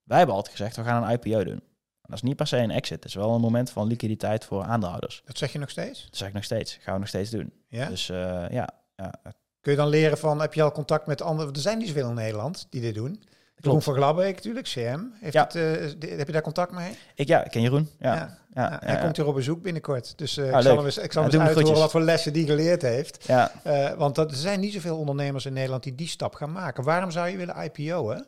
[0.03, 1.61] Wij hebben altijd gezegd, we gaan een IPO doen.
[2.11, 2.95] Dat is niet per se een exit.
[2.95, 5.21] Het is wel een moment van liquiditeit voor aandeelhouders.
[5.25, 6.03] Dat zeg je nog steeds?
[6.05, 6.77] Dat zeg ik nog steeds.
[6.81, 7.53] Gaan we nog steeds doen.
[7.67, 7.87] Ja?
[7.87, 9.13] Dus eh, ja, ja,
[9.61, 11.53] Kun je dan leren van, heb je al contact met anderen?
[11.53, 13.23] Er zijn niet zoveel in Nederland die dit doen.
[13.55, 14.99] Jeroen van Glabbeek natuurlijk, CM.
[15.19, 15.43] Heeft Ja.
[15.43, 16.97] het, eh, heb je daar contact mee?
[17.15, 17.89] ik, ja, ik ken Jeroen.
[17.99, 20.17] Ja, ja, hij komt hier op bezoek binnenkort.
[20.17, 22.81] Dus Ah, ik zal hem eens, ik zal hem eens wat voor lessen die geleerd
[22.81, 23.25] heeft.
[23.27, 23.51] Ja,
[23.97, 26.83] want dat, er zijn niet zoveel ondernemers in Nederland die die stap gaan maken.
[26.83, 28.27] Waarom zou je willen IPO'en?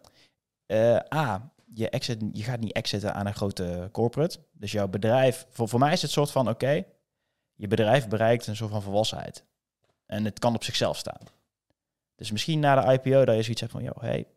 [1.14, 4.40] A, je, exit, je gaat niet exiten aan een grote corporate.
[4.52, 6.84] Dus jouw bedrijf, voor, voor mij is het soort van, oké,
[7.56, 9.44] je bedrijf bereikt een soort van volwassenheid.
[10.06, 11.28] En het kan op zichzelf staan.
[12.16, 14.28] Dus misschien na de IPO dat je zoiets hebt van, joh, hey,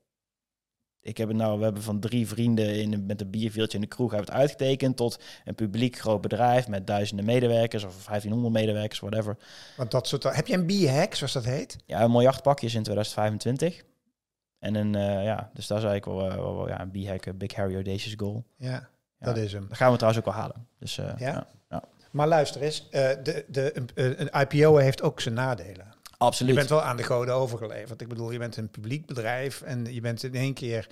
[1.06, 3.90] ik heb het nou, we hebben van drie vrienden in, met een bierveeltje in de
[3.90, 9.00] kroeg hebben het uitgetekend tot een publiek groot bedrijf met duizenden medewerkers of 1500 medewerkers,
[9.00, 9.36] whatever.
[9.76, 11.76] Want dat soort, heb je een B-hack, zoals dat heet?
[11.86, 13.82] Ja, een miljard pakjes in 2025.
[14.58, 17.36] En een, eh, ja, dus daar ik wel, eh, wel, wel ja, een B-hack, een
[17.36, 18.44] Big Harry Audacious goal.
[18.56, 18.88] Ja,
[19.18, 19.26] Ja.
[19.26, 19.66] dat is hem.
[19.68, 20.66] Dat gaan we trouwens ook wel halen.
[20.78, 21.46] Dus eh, Ja?
[21.70, 21.82] ja?
[22.10, 25.94] Maar luister eens, eh, de, de, een, een IPO heeft ook zijn nadelen.
[26.18, 26.52] absoluut.
[26.52, 28.00] Je bent wel aan de goden overgeleverd.
[28.00, 30.88] Ik bedoel, je bent een publiek bedrijf en je bent in één keer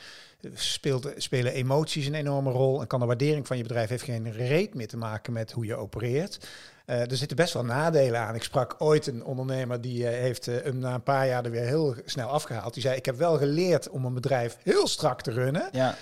[0.55, 4.33] speelt, spelen emoties een enorme rol en kan de waardering van je bedrijf heeft geen
[4.33, 6.49] reet meer te maken met hoe je opereert.
[6.85, 8.35] Eh, er zitten best wel nadelen aan.
[8.35, 11.51] Ik sprak ooit een ondernemer die eh, heeft eh, hem na een paar jaar er
[11.51, 12.75] weer heel snel afgehaald.
[12.75, 15.69] Die zei: Ik heb wel geleerd om een bedrijf heel strak te runnen.
[15.73, 15.97] Ja,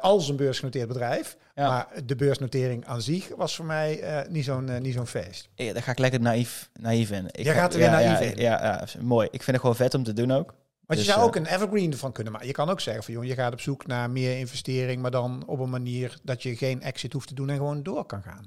[0.00, 1.36] als een beursgenoteerd bedrijf.
[1.54, 1.68] Ja.
[1.68, 5.48] Maar de beursnotering aan zich was voor mij niet zo'n niet zo'n feest.
[5.54, 7.26] Ja, daar ga ik lekker naïef, naïef in.
[7.26, 8.36] Ik Jij ga- gaat er weer ja, naïef ja, in.
[8.36, 9.26] Ja, ja, mooi.
[9.30, 10.54] Ik vind het gewoon vet om te doen ook.
[10.86, 12.48] Want Dus, je zou eh, ook een evergreen ervan kunnen maken.
[12.48, 15.42] Je kan ook zeggen van joh, je gaat op zoek naar meer investering, maar dan
[15.46, 18.44] op een manier dat je geen exit hoeft te doen en gewoon door kan gaan.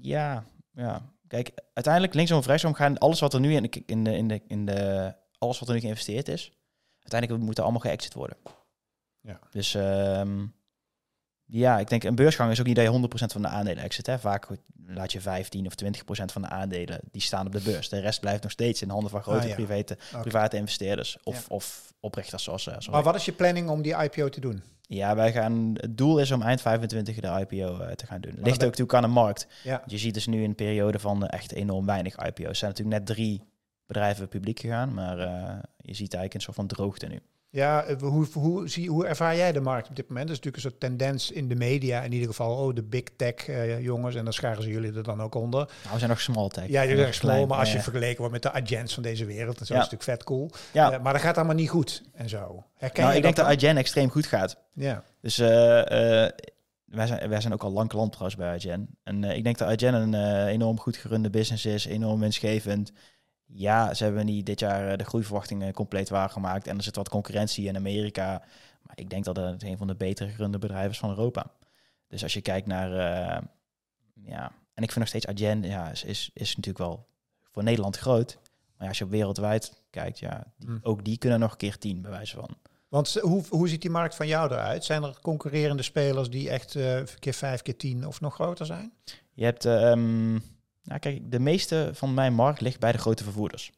[0.00, 1.02] Ja, ja.
[1.30, 4.28] Kijk, uiteindelijk linksom of rechtsom gaan alles wat er nu in de, in de, in
[4.28, 6.52] de, in de alles wat er nu geïnvesteerd is,
[7.00, 8.36] uiteindelijk moet er allemaal geëxit worden.
[9.20, 9.38] Ja.
[9.50, 10.46] Dus ehm,
[11.44, 14.06] ja, ik denk een beursgang is ook niet dat je 100% van de aandelen exit.
[14.06, 14.18] Hè.
[14.18, 14.48] Vaak
[14.94, 17.88] laat je 15 of 20% van de aandelen die staan op de beurs.
[17.88, 19.54] De rest blijft nog steeds in de handen van grote Ah, ja.
[19.54, 21.42] private, private investeerders of, Ja.
[21.54, 24.62] of oprichters zoals, eh, zoals Maar wat is je planning om die IPO te doen?
[24.80, 28.32] Ja, wij gaan, het doel is om eind 25 de IPO eh, te gaan doen.
[28.36, 29.46] Ligt ook natuurlijk aan de markt.
[29.62, 32.44] Ja, Je ziet dus nu een periode van eh, echt enorm weinig IPO's.
[32.48, 33.42] Er zijn natuurlijk net drie
[33.86, 35.16] bedrijven publiek gegaan, maar
[35.76, 37.20] je ziet eigenlijk een soort van droogte nu.
[37.52, 40.26] Ja, eh, hoe, hoe, zie, hoe ervaar jij de markt op dit moment?
[40.28, 43.04] Dat is natuurlijk een soort tendens in de media, in ieder geval, oh, de big
[43.16, 45.58] tech eh, jongens, en dan scharen ze jullie er dan ook onder.
[45.58, 46.68] Nou, we zijn nog small tech.
[46.68, 47.82] Ja, jullie zijn small, klein, maar als je ja.
[47.82, 49.80] vergeleken wordt met de agents van deze wereld, en zo Ja.
[49.80, 50.50] is het natuurlijk vet cool.
[50.72, 50.92] Ja.
[50.92, 52.64] Eh, maar dat gaat allemaal niet goed en zo.
[52.76, 54.56] Herken Nou, ik denk dat iGen extreem goed gaat.
[54.74, 56.30] Ja, Dus eh, eh,
[56.90, 58.88] wij, zijn, wij zijn ook al lang klant trouwens bij iGen.
[59.02, 62.92] En eh, ik denk dat iGen een eh, enorm goed gerunde business is, enorm winstgevend.
[63.52, 66.66] Ja, ze hebben niet dit jaar eh, de groeiverwachtingen compleet waargemaakt.
[66.66, 68.42] En er zit wat concurrentie in Amerika.
[68.82, 71.46] Maar ik denk dat het een van de betere gerunde bedrijven is van Europa.
[72.08, 72.92] Dus als je kijkt naar...
[72.92, 73.42] eh,
[74.24, 77.06] ja, en ik vind nog steeds iGen ja, is, is, is natuurlijk wel
[77.50, 78.38] voor Nederland groot.
[78.42, 80.78] Maar ja, als je op wereldwijd kijkt, ja, die- Hm.
[80.82, 82.48] ook die kunnen nog een keer tien, bij wijze van.
[82.88, 84.84] want hoe, hoe ziet die markt van jou eruit?
[84.84, 88.92] Zijn er concurrerende spelers die echt eh, keer vijf, keer tien of nog groter zijn?
[89.32, 90.38] Je hebt, ehm,
[90.90, 93.70] nou kijk, de meeste van mijn markt ligt bij de grote vervoerders.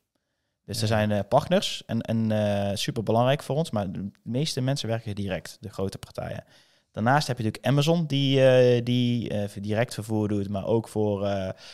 [0.64, 0.82] Dus Ja.
[0.82, 4.88] er zijn eh, partners en, en eh, super belangrijk voor ons, maar de meeste mensen
[4.88, 6.44] werken direct, de grote partijen.
[6.90, 11.28] Daarnaast heb je natuurlijk Amazon, die, eh, die direct vervoer doet, maar ook voor,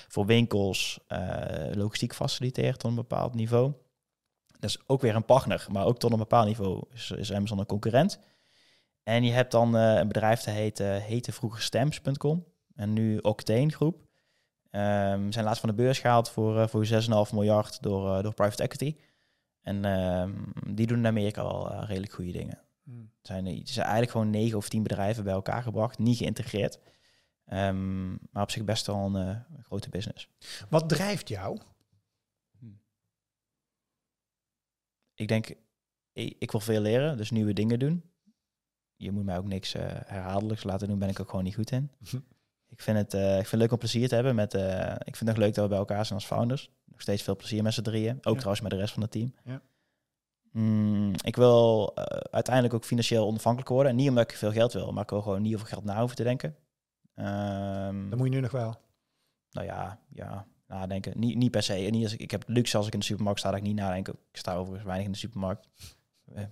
[0.09, 1.01] voor winkels
[1.73, 3.73] logistiek faciliteert tot een bepaald niveau.
[4.59, 7.59] Dat is ook weer een partner, maar ook tot een bepaald niveau is, is Amazon
[7.59, 8.19] een concurrent.
[9.03, 14.08] En je hebt dan een bedrijf dat heet, heette vroeger Stamps.com en nu Octane Groep.
[14.71, 18.35] Ehm zijn laatst van de beurs gehaald voor, eh, voor 6,5 miljard door, eh, door
[18.35, 18.97] private equity.
[19.61, 20.33] En ehm,
[20.75, 22.59] die doen in Amerika wel eh, redelijk goede dingen.
[22.87, 26.79] Er zijn, er zijn eigenlijk gewoon negen of tien bedrijven bij elkaar gebracht, niet geïntegreerd.
[27.45, 30.29] Ehm, maar op zich best wel een grote business.
[30.69, 31.59] Wat drijft jou?
[35.15, 35.55] Ik denk,
[36.13, 38.11] ik, ik wil veel leren, dus nieuwe dingen doen.
[38.97, 41.71] Je moet mij ook niks eh herhaaldelijks laten doen, ben ik ook gewoon niet goed
[41.71, 41.91] in.
[42.71, 44.35] Ik vind, het, eh, ik vind het leuk om plezier te hebben.
[44.35, 46.71] Met, eh, ik vind het nog leuk dat we bij elkaar zijn als founders.
[46.85, 48.17] Nog steeds veel plezier met z'n drieën.
[48.17, 48.33] Ook Ja.
[48.35, 49.35] trouwens met de rest van het team.
[49.45, 49.61] Ja.
[50.53, 53.91] Mm, ik wil eh, uiteindelijk ook financieel onafhankelijk worden.
[53.91, 55.99] En niet omdat ik veel geld wil, maar ik wil gewoon niet over geld na
[55.99, 56.57] hoeven te denken.
[57.15, 58.77] Ehm, Dat moet je nu nog wel.
[59.51, 61.13] nou ja, ja, nadenken.
[61.17, 61.75] Niet, niet per se.
[61.75, 63.65] En niet als ik, ik heb luxe als ik in de supermarkt sta, dat ik
[63.65, 64.13] niet nadenken.
[64.31, 65.69] Ik sta overigens weinig in de supermarkt.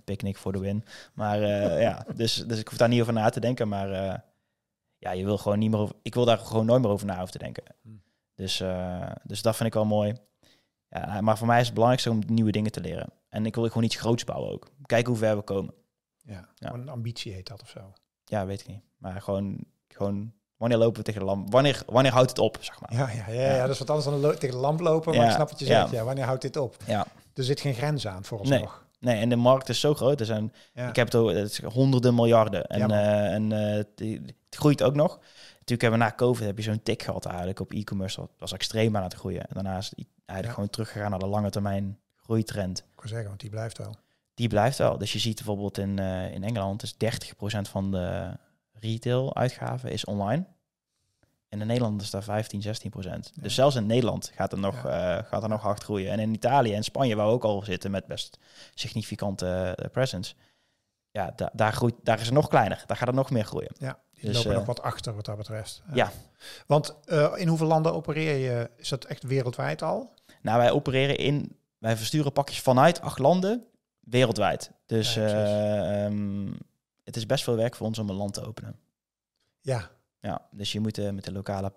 [0.03, 0.83] Picnic voor de win.
[1.13, 1.39] Maar
[1.79, 3.67] ja, dus, dus ik hoef daar niet over na te denken.
[3.67, 4.23] Maar
[4.97, 5.95] ja, je wil gewoon niet meer over.
[6.01, 7.63] Ik wil daar gewoon nooit meer over na hoeven te denken.
[7.81, 8.01] Hmm.
[8.35, 10.15] Dus, eh, dus dat vind ik wel mooi.
[10.89, 13.09] Ja, maar voor mij is het belangrijkste om nieuwe dingen te leren.
[13.29, 14.67] En ik wil gewoon iets groots bouwen ook.
[14.85, 15.73] Kijken hoe ver we komen.
[16.23, 17.93] Ja, een ambitie heet dat of zo.
[18.25, 18.81] Ja, weet ik niet.
[18.97, 21.51] Maar gewoon, gewoon wanneer lopen we tegen de lamp?
[21.51, 22.93] Wanneer, wanneer houdt het op, zeg maar.
[22.93, 23.61] Ja, ja, ja, ja.
[23.61, 25.91] dat is wat anders dan tegen de lamp lopen, maar ik snap wat je zegt.
[25.91, 26.75] Ja, wanneer houdt dit op?
[26.85, 27.07] Ja.
[27.33, 28.86] Er zit geen grens aan voor ons nog.
[28.99, 30.19] Nee, en de markt is zo groot.
[30.19, 30.89] Er zijn Ja.
[30.89, 32.65] Ik heb het over het is honderden miljarden.
[32.67, 35.19] En, eh, en eh, het, groeit ook nog.
[35.51, 38.19] Natuurlijk hebben we na COVID heb je zo'n tik gehad eigenlijk op e-commerce.
[38.19, 39.41] Dat was extreem aan het groeien.
[39.41, 42.79] En daarna is het eigenlijk gewoon teruggegaan naar de lange termijn groeitrend.
[42.79, 43.95] Ik wil zeggen, want die blijft wel.
[44.33, 44.97] Die blijft wel.
[44.97, 48.37] Dus je ziet bijvoorbeeld in, eh, in Engeland is 30% van de
[48.73, 50.45] retail uitgaven is online.
[51.49, 53.31] En in Nederland is daar 15, 16 procent.
[53.35, 53.41] Ja.
[53.41, 56.11] Dus zelfs in Nederland gaat er, nog, eh, gaat er nog hard groeien.
[56.11, 58.37] En in Italië en Spanje, waar we ook al zitten met best
[58.73, 60.33] significante eh, presence.
[61.11, 62.83] Ja, da daar, groeit, daar is het nog kleiner.
[62.85, 63.71] Daar gaat het nog meer groeien.
[63.77, 65.81] Ja, die Dus, lopen eh, nog wat achter wat dat betreft.
[65.93, 66.11] Ja.
[66.67, 66.95] Want
[67.35, 68.69] in hoeveel landen opereer je?
[68.77, 70.13] Is dat echt wereldwijd al?
[70.41, 73.67] Nou, wij opereren in, wij versturen pakjes vanuit acht landen
[73.99, 74.71] wereldwijd.
[74.85, 76.51] Dus Ja, eh, ehm,
[77.03, 78.79] het is best veel werk voor ons om een land te openen.
[79.61, 79.89] Ja,
[80.27, 81.71] Ja, dus je moet eh, met de lokale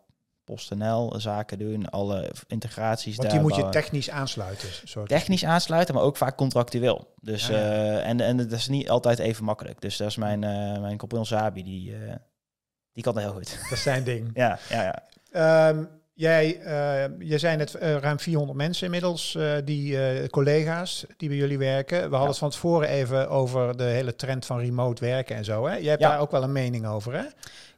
[0.45, 4.69] PostNL zaken doen, alle integraties want daar die moet je technisch aansluiten.
[4.85, 7.15] Zo technisch aansluiten, maar ook vaak contractueel.
[7.21, 7.61] Dus Ja, ja.
[7.63, 9.81] eh, en, en dat is niet altijd even makkelijk.
[9.81, 11.95] Dus dat is mijn, eh mijn compagnon Sabi, die,
[12.93, 13.59] die kan dat heel goed.
[13.63, 14.31] Dat is zijn ding.
[14.43, 15.03] ja, ja, ja.
[15.69, 15.85] Ehm,
[16.15, 16.61] jij,
[17.19, 21.97] jij zei net ruim 400 mensen inmiddels, die collega's die bij jullie werken.
[21.97, 22.27] We hadden Ja.
[22.29, 25.67] het van tevoren even over de hele trend van remote werken en zo.
[25.67, 25.75] Hè?
[25.77, 27.25] Jij hebt daar ook wel een mening over, hè?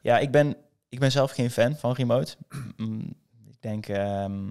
[0.03, 0.57] Ja ik, ben,
[0.88, 2.37] ik ben zelf geen fan van remote.
[2.77, 3.15] Mm,
[3.49, 4.51] ik denk ehm,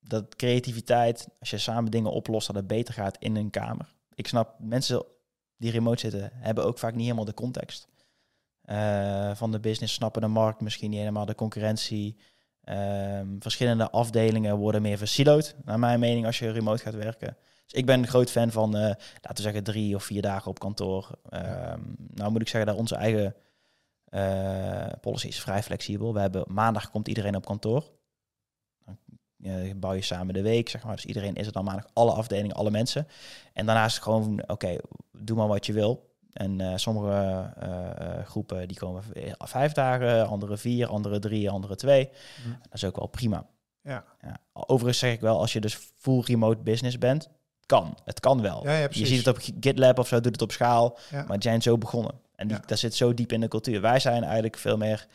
[0.00, 3.94] dat creativiteit, als je samen dingen oplost, dat het beter gaat in een kamer.
[4.14, 5.04] Ik snap, mensen
[5.56, 7.88] die remote zitten, hebben ook vaak niet helemaal de context.
[8.64, 12.16] eh, van de business, snappen de markt misschien niet helemaal, de concurrentie.
[12.64, 17.36] Ehm, verschillende afdelingen worden meer versiloed, naar mijn mening, als je remote gaat werken.
[17.64, 20.50] Dus ik ben een groot fan van, eh, laten we zeggen, drie of vier dagen
[20.50, 21.10] op kantoor.
[21.28, 21.80] Ehm,
[22.14, 23.34] nou moet ik zeggen dat onze eigen
[24.10, 26.14] eh, policy is vrij flexibel.
[26.14, 27.90] We hebben maandag komt iedereen op kantoor.
[28.84, 28.98] Dan
[29.42, 30.94] eh, bouw je samen de week, zeg maar.
[30.94, 33.06] Dus iedereen is er dan maandag, alle afdelingen, alle mensen.
[33.52, 34.76] En daarna is het gewoon, oké,
[35.12, 36.08] doe maar wat je wil.
[36.32, 37.52] En eh, sommige
[38.24, 39.02] groepen die komen
[39.38, 42.08] vijf dagen, andere vier, andere drie, andere twee.
[42.42, 42.50] Hm.
[42.50, 43.46] Dat is ook wel prima.
[43.82, 44.04] Ja.
[44.22, 44.40] Ja.
[44.52, 47.28] Overigens zeg ik wel, als je dus full remote business bent,
[47.66, 47.96] kan.
[48.04, 48.64] Het kan wel.
[48.64, 50.98] Ja, ja, je ziet het op GitLab of zo, doet het op schaal.
[51.10, 52.14] Maar die zijn zo begonnen.
[52.40, 52.62] En die, Ja.
[52.66, 53.80] dat zit zo diep in de cultuur.
[53.80, 55.06] Wij zijn eigenlijk veel meer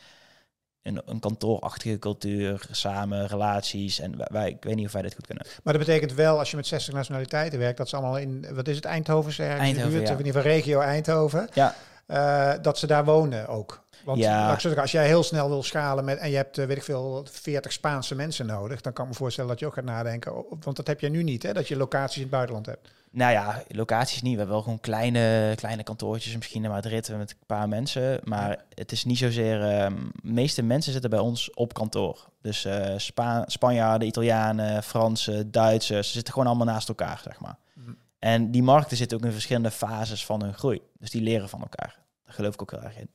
[0.82, 4.00] een, een kantoorachtige cultuur, samen, relaties.
[4.00, 5.46] En wij- ik weet niet of wij dit goed kunnen.
[5.64, 8.68] Maar dat betekent wel, als je met 60 nationaliteiten werkt, dat ze allemaal in, wat
[8.68, 9.30] is het, Eindhoven?
[9.32, 10.12] ergens in de Eindhoven, buurt, ja.
[10.18, 13.84] in ieder geval regio Eindhoven, Ja, eh, dat ze daar wonen ook.
[14.04, 14.58] Want Ja.
[14.76, 17.72] als jij heel snel wil schalen met, en je hebt, eh, weet ik veel, 40
[17.72, 20.88] Spaanse mensen nodig, dan kan ik me voorstellen dat je ook gaat nadenken, want dat
[20.88, 22.90] heb jij nu niet, hè, dat je locaties in het buitenland hebt.
[23.16, 24.32] Nou ja, locaties niet.
[24.32, 28.20] We hebben wel gewoon kleine, kleine kantoortjes, misschien in Madrid met een paar mensen.
[28.24, 29.64] Maar het is niet zozeer...
[29.64, 32.30] ehm, de meeste mensen zitten bij ons op kantoor.
[32.42, 36.08] Dus eh, Spa Spanjaarden, Italianen, Fransen, Duitsers.
[36.08, 37.58] Ze zitten gewoon allemaal naast elkaar, zeg maar.
[37.74, 37.92] Mhm.
[38.20, 40.82] En die markten zitten ook in verschillende fases van hun groei.
[41.00, 42.00] Dus die leren van elkaar.
[42.26, 43.10] Daar geloof ik ook heel erg in.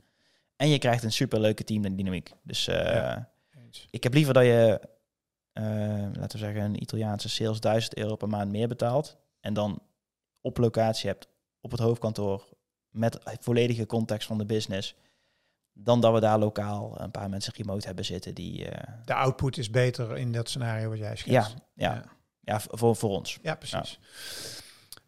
[0.56, 2.32] En je krijgt een superleuke teamdynamiek.
[2.42, 3.28] Dus eh, Ja.
[3.90, 4.80] ik heb liever dat je,
[5.52, 5.64] eh,
[6.12, 9.16] laten we zeggen, een Italiaanse sales 1000 euro per maand meer betaalt.
[9.40, 9.80] En dan
[10.40, 11.28] op locatie hebt,
[11.60, 12.48] op het hoofdkantoor,
[12.90, 14.94] met volledige context van de business.
[15.72, 18.68] Dan dat we daar lokaal een paar mensen remote hebben zitten die...
[18.68, 21.54] eh, De output is beter in dat scenario wat jij schetst.
[21.74, 22.04] ja, Ja.
[22.40, 22.60] ja.
[22.60, 23.38] voor, voor ons.
[23.42, 23.98] Ja, precies.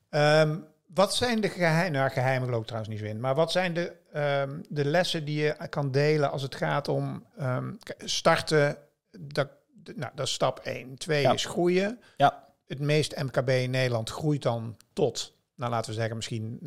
[0.08, 3.52] Ehm, wat zijn de geheimen, nou geheimen geloof ik trouwens niet zo in, maar wat
[3.52, 8.76] zijn de, ehm, de lessen die je kan delen als het gaat om ehm, starten,
[9.18, 9.48] dat,
[9.94, 10.94] nou, dat is stap 1.
[10.98, 11.32] Twee Ja.
[11.32, 12.00] is groeien.
[12.16, 12.44] Ja.
[12.72, 16.58] Het meest MKB in Nederland groeit dan tot, nou laten we zeggen misschien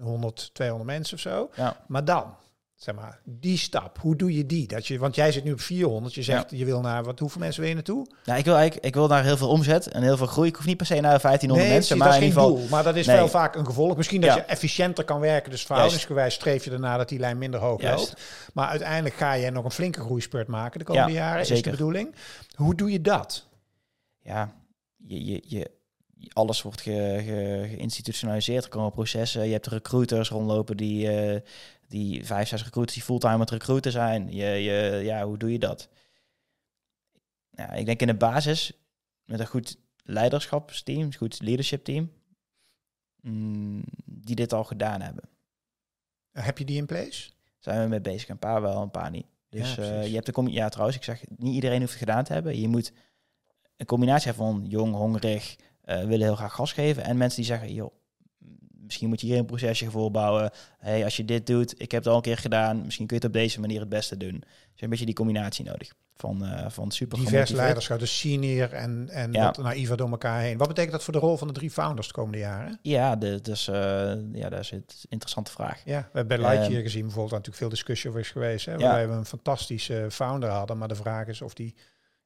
[0.00, 1.50] 100, 200 mensen of zo.
[1.56, 1.76] Ja.
[1.86, 2.34] Maar dan,
[2.74, 4.66] zeg maar, die stap, hoe doe je die?
[4.68, 7.40] Dat je, want jij zit nu op 400, je zegt je wil naar, wat, hoeveel
[7.40, 8.06] mensen wil je naartoe?
[8.24, 10.48] Nou, ik wil eigenlijk ik wil naar heel veel omzet en heel veel groei.
[10.48, 12.50] Ik hoef niet per se naar 1500 mensen, precies, maar in dat is ieder geen
[12.50, 12.68] geval...
[12.68, 13.16] doel, maar dat is Nee.
[13.16, 13.96] wel vaak een gevolg.
[13.96, 14.36] Misschien dat Ja.
[14.36, 18.08] je efficiënter kan werken, dus verhoudingsgewijs streef je ernaar dat die lijn minder hoog Juist.
[18.08, 18.22] loopt.
[18.54, 21.70] Maar uiteindelijk ga je nog een flinke groeispurt maken de komende Ja, jaren, is de
[21.70, 22.14] bedoeling.
[22.54, 23.46] Hoe doe je dat?
[24.24, 24.52] ja,
[25.06, 25.70] je, je, je,
[26.32, 28.64] alles wordt ge, ge- geïnstitutionaliseerd.
[28.64, 29.46] Er komen processen.
[29.46, 31.40] Je hebt recruiters rondlopen die, eh,
[31.88, 34.32] die vijf, zes recruiters die fulltime met recruiter zijn.
[34.34, 35.88] Je, je, ja, hoe doe je dat?
[37.50, 38.72] Ja, ik denk in de basis
[39.24, 42.12] met een goed leiderschapsteam, een goed leadership team,
[43.20, 45.24] mm, die dit al gedaan hebben.
[46.32, 47.30] Heb je die in place?
[47.58, 48.28] Zijn we mee bezig?
[48.28, 49.26] Een paar wel, een paar niet.
[49.48, 52.24] Dus Ja, eh, je hebt de ja, trouwens, ik zeg, niet iedereen hoeft het gedaan
[52.24, 52.60] te hebben.
[52.60, 52.92] Je moet
[53.82, 57.04] een combinatie van jong, hongerig, eh, willen heel graag gas geven.
[57.04, 57.92] En mensen die zeggen, joh,
[58.84, 60.50] misschien moet je hier een procesje voor bouwen.
[60.78, 63.22] Hey, als je dit doet, ik heb het al een keer gedaan, misschien kun je
[63.26, 64.30] het op deze manier het beste doen.
[64.40, 68.18] Dus je hebt een beetje die combinatie nodig van, eh van super Divers leiderschap, dus
[68.18, 69.44] senior en, en Ja.
[69.44, 70.58] wat naïver door elkaar heen.
[70.58, 72.78] Wat betekent dat voor de rol van de drie founders de komende jaren?
[72.82, 73.74] Ja, de, dus, eh,
[74.32, 75.82] ja, dat is een interessante vraag.
[75.84, 78.66] Ja, we hebben bij Lightyear Ehm, gezien bijvoorbeeld natuurlijk veel discussie over is geweest.
[78.66, 78.78] Hè, Ja.
[78.78, 81.74] Waarbij we een fantastische founder hadden, maar de vraag is of die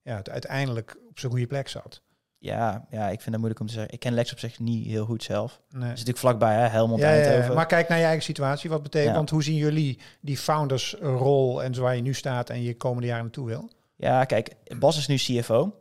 [0.06, 2.02] ja, het uiteindelijk op zijn goede plek zat.
[2.38, 3.92] Ja, ja, ik vind dat moeilijk om te zeggen.
[3.92, 5.60] Ik ken Lex op zich niet heel goed zelf.
[5.70, 5.82] Nee.
[5.82, 6.66] Is natuurlijk vlakbij, hè?
[6.66, 8.70] Helmond, Ja, ja, maar kijk naar je eigen situatie.
[8.70, 9.16] Wat betekent, Ja.
[9.16, 13.06] want hoe zien jullie die foundersrol en zo waar je nu staat en je komende
[13.06, 13.70] jaren naartoe wil?
[13.96, 15.80] Ja, kijk, Bas is nu CFO.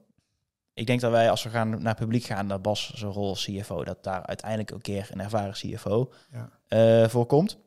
[0.73, 3.43] Ik denk dat wij, als we gaan naar publiek gaan, dat Bas zijn rol als
[3.45, 6.49] CFO, dat daar uiteindelijk een keer een ervaren CFO Ja.
[6.67, 7.57] eh, voorkomt.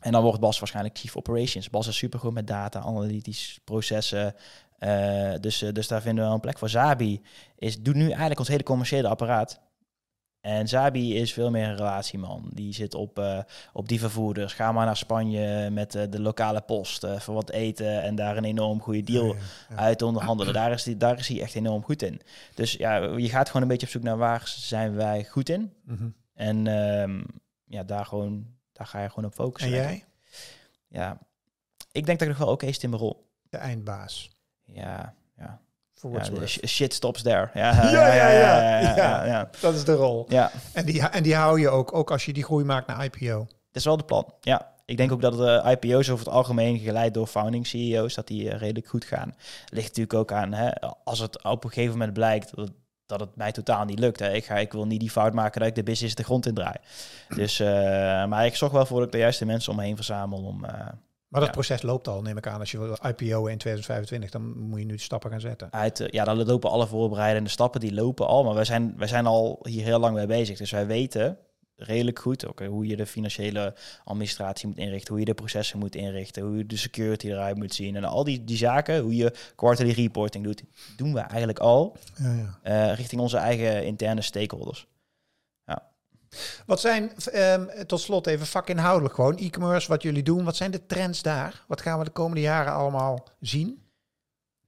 [0.00, 1.70] En dan wordt Bas waarschijnlijk Chief Operations.
[1.70, 4.34] Bas is supergoed met data, analytisch processen.
[4.82, 6.68] Eh, dus, eh, dus daar vinden we wel een plek voor.
[6.68, 7.22] Zabi
[7.56, 9.60] is, doet nu eigenlijk ons hele commerciële apparaat.
[10.40, 12.50] En Zabi is veel meer een relatieman.
[12.54, 13.38] Die zit op, eh,
[13.72, 14.52] op die vervoerders.
[14.52, 18.80] Ga maar naar Spanje met de lokale post voor wat eten en daar een enorm
[18.80, 19.76] goede deal Ja, ja, ja.
[19.76, 20.54] uit onderhandelen.
[20.54, 22.20] Daar is, die, daar is hij echt enorm goed in.
[22.54, 25.72] Dus ja, je gaat gewoon een beetje op zoek naar waar zijn wij goed in.
[25.84, 26.08] Mhm.
[26.34, 27.22] En ehm,
[27.64, 29.70] ja, daar, gewoon, daar ga je gewoon op En focussen.
[29.70, 30.04] jij?
[30.88, 31.18] Ja,
[31.92, 33.30] ik denk dat ik nog wel oké zit in mijn rol.
[33.48, 34.30] De eindbaas.
[34.74, 35.60] Ja, ja.
[36.66, 37.50] Shit stops there.
[37.54, 39.50] Ja, Ja, ja, ja.
[39.60, 40.26] Dat is de rol.
[40.28, 43.04] Ja, En die, en die hou je ook, ook als je die groei maakt naar
[43.04, 43.38] IPO.
[43.38, 44.34] dat is wel de plan.
[44.40, 48.26] Ja, ik denk ook dat de IPO's over het algemeen geleid door founding CEO's, dat
[48.26, 49.34] die eh, redelijk goed gaan.
[49.68, 50.70] Ligt natuurlijk ook aan, hè,
[51.04, 52.74] als het op een gegeven moment blijkt dat het,
[53.06, 54.18] dat het mij totaal niet lukt.
[54.20, 54.32] Hè.
[54.32, 56.54] Ik, ga, ik wil niet die fout maken dat ik de business de grond in
[56.54, 56.76] draai.
[57.28, 57.66] Dus, eh,
[58.26, 60.64] maar ik zorg wel voor dat ik de juiste mensen om me heen verzamel om...
[60.64, 60.86] eh,
[61.32, 61.54] Maar dat Ja.
[61.56, 62.60] proces loopt al, neem ik aan.
[62.60, 65.68] Als je wil IPO in 2025, dan moet je nu de stappen gaan zetten.
[65.72, 68.44] uit, eh, ja, dan lopen alle voorbereidende stappen, die lopen al.
[68.44, 70.58] Maar wij zijn, wij zijn al hier heel lang mee bezig.
[70.58, 71.38] Dus wij weten
[71.76, 75.94] redelijk goed ook, hoe je de financiële administratie moet inrichten, hoe je de processen moet
[75.94, 77.96] inrichten, hoe je de security eruit moet zien.
[77.96, 80.62] En al die, die zaken, hoe je quarterly reporting doet,
[80.96, 82.58] doen we eigenlijk al Ja, ja.
[82.90, 84.86] eh, richting onze eigen interne stakeholders.
[86.66, 90.44] Wat zijn, ehm, tot slot even vakinhoudelijk gewoon, e-commerce, wat jullie doen.
[90.44, 91.64] Wat zijn de trends daar?
[91.68, 93.82] Wat gaan we de komende jaren allemaal zien?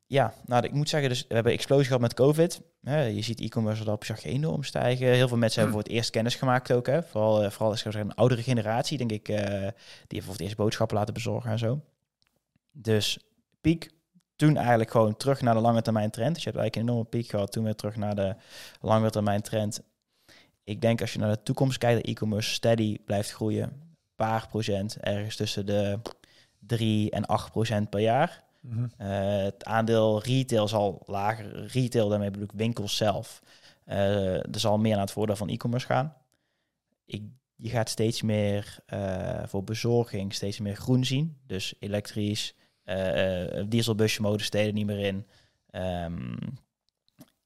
[0.06, 2.60] Ja, nou, ik moet zeggen, dus we hebben explosie gehad met COVID.
[2.80, 5.06] je ziet e-commerce op zich enorm stijgen.
[5.06, 6.86] Heel veel mensen hebben voor het eerst kennis gemaakt ook.
[6.86, 7.02] Hè.
[7.02, 9.72] Vooral, eh, vooral zou zeggen, een oudere generatie, denk ik, eh, die
[10.08, 11.80] heeft voor het eerst boodschappen laten bezorgen en zo.
[12.72, 13.18] Dus
[13.60, 13.92] piek.
[14.36, 16.34] Toen eigenlijk gewoon terug naar de lange termijn trend.
[16.34, 17.52] Dus je hebt eigenlijk een enorme piek gehad.
[17.52, 18.36] Toen weer terug naar de
[18.80, 19.80] lange termijn trend.
[20.64, 23.62] Ik denk als je naar de toekomst kijkt, dat e-commerce steady blijft groeien.
[23.62, 25.98] Een paar procent, ergens tussen de
[26.58, 28.44] 3 en 8 procent per jaar.
[28.60, 28.86] Mhm.
[28.96, 31.66] Eh, het aandeel retail zal lager.
[31.66, 33.42] Retail, daarmee bedoel ik winkels zelf.
[33.84, 36.16] Eh, er zal meer naar het voordeel van e-commerce gaan.
[37.04, 37.22] Ik,
[37.56, 41.36] je gaat steeds meer eh, voor bezorging, steeds meer groen zien.
[41.46, 42.54] Dus elektrisch,
[43.68, 45.26] dieselbusje mogen steden niet meer in.
[45.70, 46.36] Ehm,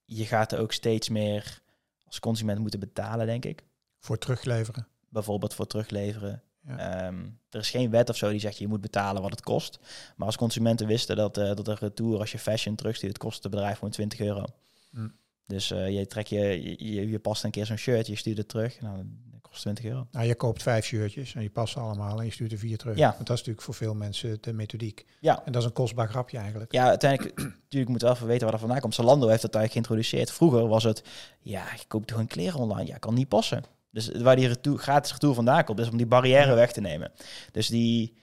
[0.04, 1.60] je gaat er ook steeds meer
[2.08, 3.64] als consument moeten betalen, denk ik.
[3.98, 4.86] Voor terugleveren.
[5.08, 6.42] Bijvoorbeeld voor terugleveren.
[6.66, 6.78] Ja.
[6.78, 9.78] Ehm, er is geen wet of zo die zegt je moet betalen wat het kost.
[10.16, 13.52] Maar als consumenten wisten dat, eh, dat een retour als je fashion terugstuurt, kost het
[13.52, 14.44] bedrijf gewoon 20 euro.
[14.90, 15.08] Hm.
[15.46, 18.48] Dus eh, je, trekt je, je, je past een keer zo'n shirt, je stuurt het
[18.48, 18.80] terug.
[18.80, 19.04] Nou,
[19.48, 20.06] kost 20 euro.
[20.10, 22.78] Nou, je koopt vijf shirtjes en je past ze allemaal en je stuurt er vier
[22.78, 22.96] terug.
[22.96, 23.04] Ja.
[23.06, 25.06] Want dat is natuurlijk voor veel mensen de methodiek.
[25.20, 25.42] Ja.
[25.44, 26.72] En dat is een kostbaar grapje eigenlijk.
[26.72, 28.94] Ja, uiteindelijk, natuurlijk moet je wel even weten waar dat vandaan komt.
[28.94, 30.32] Zalando heeft dat eigenlijk geïntroduceerd.
[30.36, 31.02] Vroeger was het,
[31.40, 32.86] ja, je koopt gewoon kleren online.
[32.86, 33.64] Ja, kan niet passen.
[33.90, 36.54] Dus waar die retour, gratis retour vandaan komt, is om die barrière Ja.
[36.54, 37.12] weg te nemen.
[37.52, 38.14] Dus, die,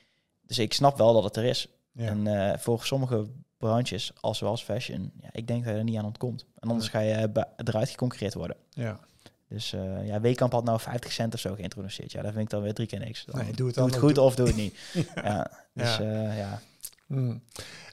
[0.41, 1.67] dus ik snap wel dat het er is.
[1.91, 2.05] Ja.
[2.05, 3.25] En eh, voor sommige
[3.57, 6.45] branches, als zoals fashion, ja, ik denk dat je er niet aan ontkomt.
[6.59, 8.57] En anders ga je be- eruit geconcurreerd worden.
[8.69, 8.99] ja.
[9.47, 12.11] Dus eh ja, Weekamp had nou 50 cent of zo geïntroduceerd.
[12.11, 13.25] Ja, dat vind ik dan weer drie keer niks.
[13.25, 14.77] Dan Nee, doe het doe goed of doe het niet.
[15.15, 15.51] ja.
[15.73, 16.03] dus Ja.
[16.03, 16.33] ja.
[16.33, 16.61] ja.
[17.07, 17.37] Hm.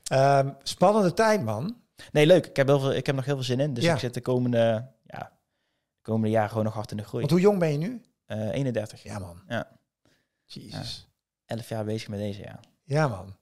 [0.05, 1.77] Ehm, spannende tijd, man.
[2.12, 2.47] Nee, leuk.
[2.47, 3.75] Ik heb, heel veel, ik heb nog heel veel zin in.
[3.75, 3.93] Dus Ja.
[3.95, 5.33] ik zit de komende, ja,
[5.97, 7.21] de komende jaren gewoon nog hard in de groei.
[7.21, 8.03] Want hoe jong ben je nu?
[8.27, 9.03] Eh 31.
[9.03, 9.43] Ja, man.
[9.49, 9.69] Ja.
[10.45, 11.09] Jezus.
[11.47, 12.61] 11 jaar bezig met deze, ja.
[12.85, 13.37] Ja, man.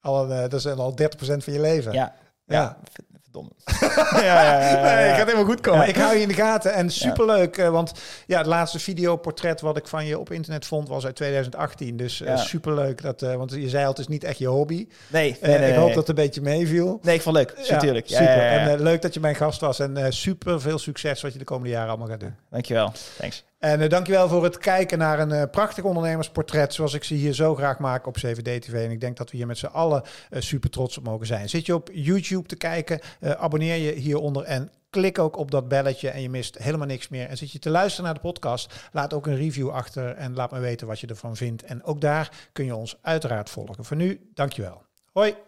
[0.00, 1.92] Al eh, dat is al 30% van je leven.
[1.92, 2.14] Ja,
[2.48, 2.78] Ja.
[3.22, 3.50] Verdomme.
[4.26, 5.88] ja, ja, Nee, het gaat helemaal goed komen.
[5.88, 7.56] Ik hou je in de gaten en superleuk.
[7.56, 7.92] eh, want
[8.26, 11.96] ja, het laatste videoportret wat ik van je op internet vond was uit 2018.
[11.96, 12.36] Dus Ja.
[12.36, 13.02] superleuk.
[13.02, 14.88] Dat, eh, want je zei al, het is niet echt je hobby.
[15.08, 16.98] Nee, ik hoop dat het een beetje meeviel.
[17.02, 17.68] Nee, ik vond het leuk.
[17.70, 18.06] Natuurlijk.
[18.08, 18.26] Super.
[18.26, 19.78] En leuk dat je mijn gast was.
[19.80, 22.34] En super veel succes wat je de komende jaren allemaal gaat doen.
[22.50, 22.92] Dankjewel.
[23.18, 23.44] Thanks.
[23.58, 26.74] En uh, dankjewel voor het kijken naar een uh, prachtig ondernemersportret.
[26.74, 28.72] Zoals ik ze hier zo graag maak op 7D-TV.
[28.72, 31.48] En ik denk dat we hier met z'n allen uh, super trots op mogen zijn.
[31.48, 33.00] Zit je op YouTube te kijken?
[33.20, 37.28] Abonneer je hieronder en klik ook op dat belletje en je mist helemaal niks meer.
[37.28, 38.88] En zit je te luisteren naar de podcast?
[38.92, 41.62] Laat ook een review achter en laat me weten wat je ervan vindt.
[41.62, 43.84] En ook daar kun je ons uiteraard volgen.
[43.84, 44.82] Voor nu, dankjewel.
[45.12, 45.47] Hoi!